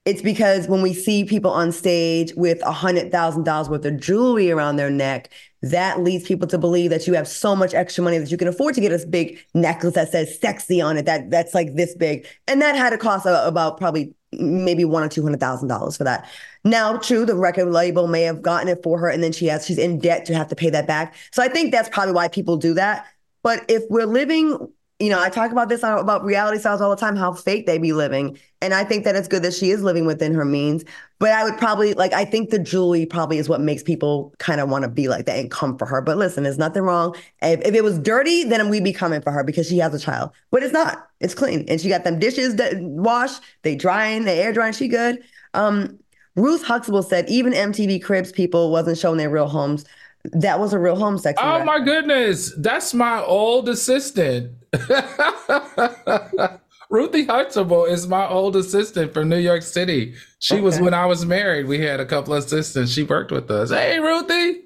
[0.06, 4.00] it's because when we see people on stage with a hundred thousand dollars worth of
[4.00, 5.30] jewelry around their neck
[5.62, 8.48] that leads people to believe that you have so much extra money that you can
[8.48, 11.94] afford to get a big necklace that says sexy on it that that's like this
[11.94, 15.68] big and that had a cost of about probably maybe one or two hundred thousand
[15.68, 16.28] dollars for that.
[16.64, 19.66] Now, true, the record label may have gotten it for her, and then she has
[19.66, 21.14] she's in debt to have to pay that back.
[21.32, 23.06] So I think that's probably why people do that.
[23.42, 24.68] But if we're living,
[24.98, 27.76] you know, I talk about this about reality stars all the time, how fake they
[27.76, 30.84] be living, and I think that it's good that she is living within her means.
[31.18, 34.58] But I would probably like I think the jewelry probably is what makes people kind
[34.58, 36.00] of want to be like that and come for her.
[36.00, 37.14] But listen, there's nothing wrong.
[37.42, 39.98] If, if, it was dirty, then we'd be coming for her because she has a
[39.98, 40.30] child.
[40.50, 41.10] But it's not.
[41.20, 43.32] It's clean, and she got them dishes that wash,
[43.62, 44.72] they drying, they air drying.
[44.72, 45.22] She good.
[45.52, 45.98] Um,
[46.36, 49.84] Ruth Huxtable said even MTV Cribs people wasn't showing their real homes.
[50.32, 51.46] That was a real home section.
[51.46, 54.52] Oh my goodness, that's my old assistant.
[56.90, 60.14] Ruthie Huxtable is my old assistant from New York City.
[60.38, 60.62] She okay.
[60.62, 61.66] was when I was married.
[61.66, 62.92] We had a couple of assistants.
[62.92, 63.70] She worked with us.
[63.70, 64.62] Hey, Ruthie.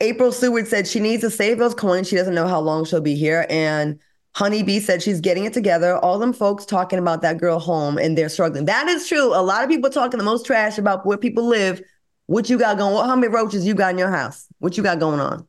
[0.00, 2.08] April Seward said she needs to save those coins.
[2.08, 3.46] She doesn't know how long she'll be here.
[3.50, 3.98] And
[4.34, 5.98] Honeybee said she's getting it together.
[5.98, 8.64] All them folks talking about that girl home and they're struggling.
[8.66, 9.34] That is true.
[9.34, 11.82] A lot of people talking the most trash about where people live.
[12.26, 13.04] What you got going?
[13.04, 14.46] How many roaches you got in your house?
[14.60, 15.46] What you got going on?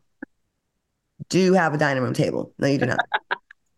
[1.30, 2.54] Do you have a dining room table?
[2.58, 3.00] No, you do not.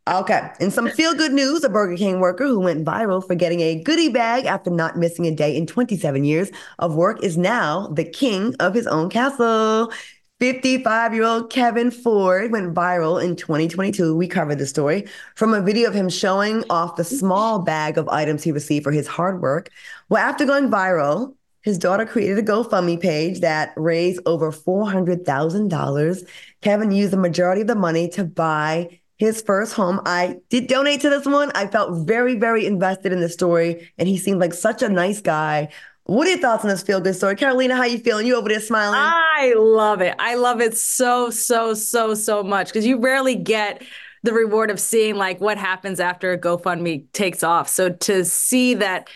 [0.06, 0.50] Okay.
[0.60, 3.82] In some feel good news, a Burger King worker who went viral for getting a
[3.82, 8.04] goodie bag after not missing a day in 27 years of work is now the
[8.04, 9.94] king of his own castle.
[10.42, 14.14] 55 year old Kevin Ford went viral in 2022.
[14.14, 18.10] We covered the story from a video of him showing off the small bag of
[18.10, 19.70] items he received for his hard work.
[20.10, 26.28] Well, after going viral, his daughter created a GoFundMe page that raised over $400,000.
[26.60, 30.02] Kevin used the majority of the money to buy his first home.
[30.06, 31.52] I did donate to this one.
[31.56, 35.22] I felt very, very invested in the story, and he seemed like such a nice
[35.22, 35.70] guy.
[36.06, 37.36] What are your thoughts on this feel good story?
[37.36, 38.28] Carolina, how you feeling?
[38.28, 39.00] You over there smiling?
[39.00, 40.16] I love it.
[40.20, 43.82] I love it so, so, so, so much because you rarely get
[44.24, 47.70] the reward of seeing like what happens after a GoFundMe takes off.
[47.70, 49.10] So to see that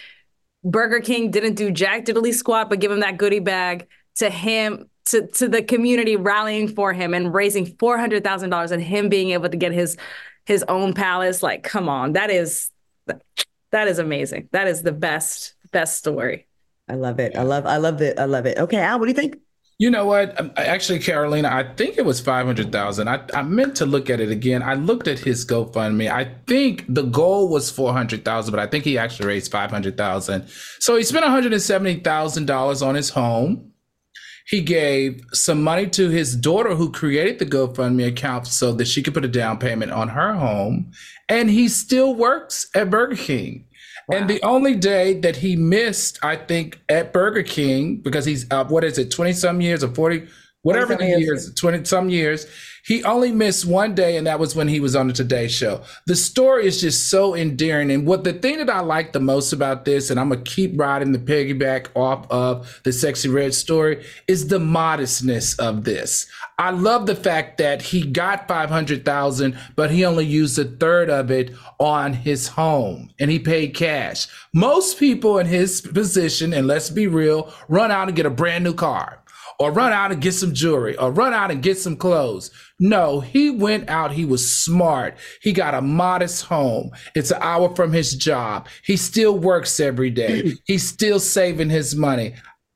[0.64, 4.90] Burger King didn't do jack diddly squat, but give him that goodie bag to him,
[5.12, 9.58] to, to the community rallying for him and raising $400,000 and him being able to
[9.58, 9.98] get his,
[10.46, 11.44] his own palace.
[11.44, 12.72] Like, come on, that is,
[13.72, 14.50] that is amazing.
[14.52, 16.48] That is the best, best story.
[16.90, 17.36] I love it.
[17.36, 18.18] I love I love it.
[18.18, 18.58] I love it.
[18.58, 19.38] Okay, Al, what do you think?
[19.80, 20.40] You know what?
[20.40, 23.10] Um, actually, Carolina, I think it was five hundred thousand.
[23.10, 24.64] I, I meant to look at it again.
[24.64, 26.12] I looked at his GoFundMe.
[26.12, 29.70] I think the goal was four hundred thousand, but I think he actually raised five
[29.70, 30.48] hundred thousand.
[30.80, 33.74] So he spent one hundred and seventy thousand dollars on his home.
[34.48, 39.04] He gave some money to his daughter, who created the GoFundMe account so that she
[39.04, 40.92] could put a down payment on her home,
[41.28, 43.66] and he still works at Burger King.
[44.08, 44.18] Wow.
[44.18, 48.64] And the only day that he missed, I think, at Burger King, because he's uh,
[48.64, 50.26] what is it, twenty some years or forty,
[50.62, 52.48] whatever the years, twenty some years,
[52.88, 55.82] he only missed one day, and that was when he was on the Today Show.
[56.06, 57.92] The story is just so endearing.
[57.92, 60.80] And what the thing that I like the most about this, and I'm gonna keep
[60.80, 66.28] riding the piggyback off of the Sexyy Red story, is the modestness of this.
[66.58, 71.30] I love the fact that he got 500,000, but he only used a third of
[71.30, 74.28] it on his home and he paid cash.
[74.54, 78.64] Most people in his position, and let's be real, run out and get a brand
[78.64, 79.22] new car
[79.60, 82.52] or run out and get some jewelry or run out and get some clothes.
[82.80, 84.12] No, he went out.
[84.12, 85.18] He was smart.
[85.42, 86.92] He got a modest home.
[87.16, 88.68] It's an hour from his job.
[88.84, 90.54] He still works every day.
[90.66, 92.36] He's still saving his money.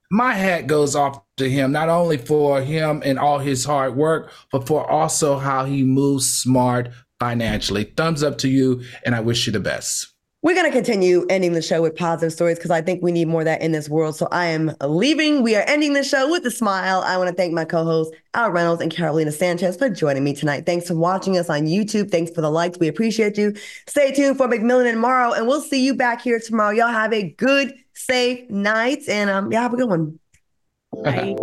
[0.09, 4.32] My hat goes off to him, not only for him and all his hard work,
[4.51, 7.86] but for also how he moves smart financially.
[7.86, 10.11] Thumbs up to you, and I wish you the best.
[10.43, 13.27] We're going to continue ending the show with positive stories because I think we need
[13.27, 14.15] more of that in this world.
[14.15, 15.43] So I am leaving.
[15.43, 17.01] We are ending the show with a smile.
[17.01, 20.33] I want to thank my co hosts, Al Reynolds and Carolina Sanchez, for joining me
[20.33, 20.65] tonight.
[20.65, 22.09] Thanks for watching us on YouTube.
[22.09, 22.79] Thanks for the likes.
[22.79, 23.53] We appreciate you.
[23.87, 26.71] Stay tuned for McMillan and Morrow, and we'll see you back here tomorrow.
[26.71, 30.19] Y'all have a good, safe night, and um, y'all have a good one.
[31.03, 31.35] Bye.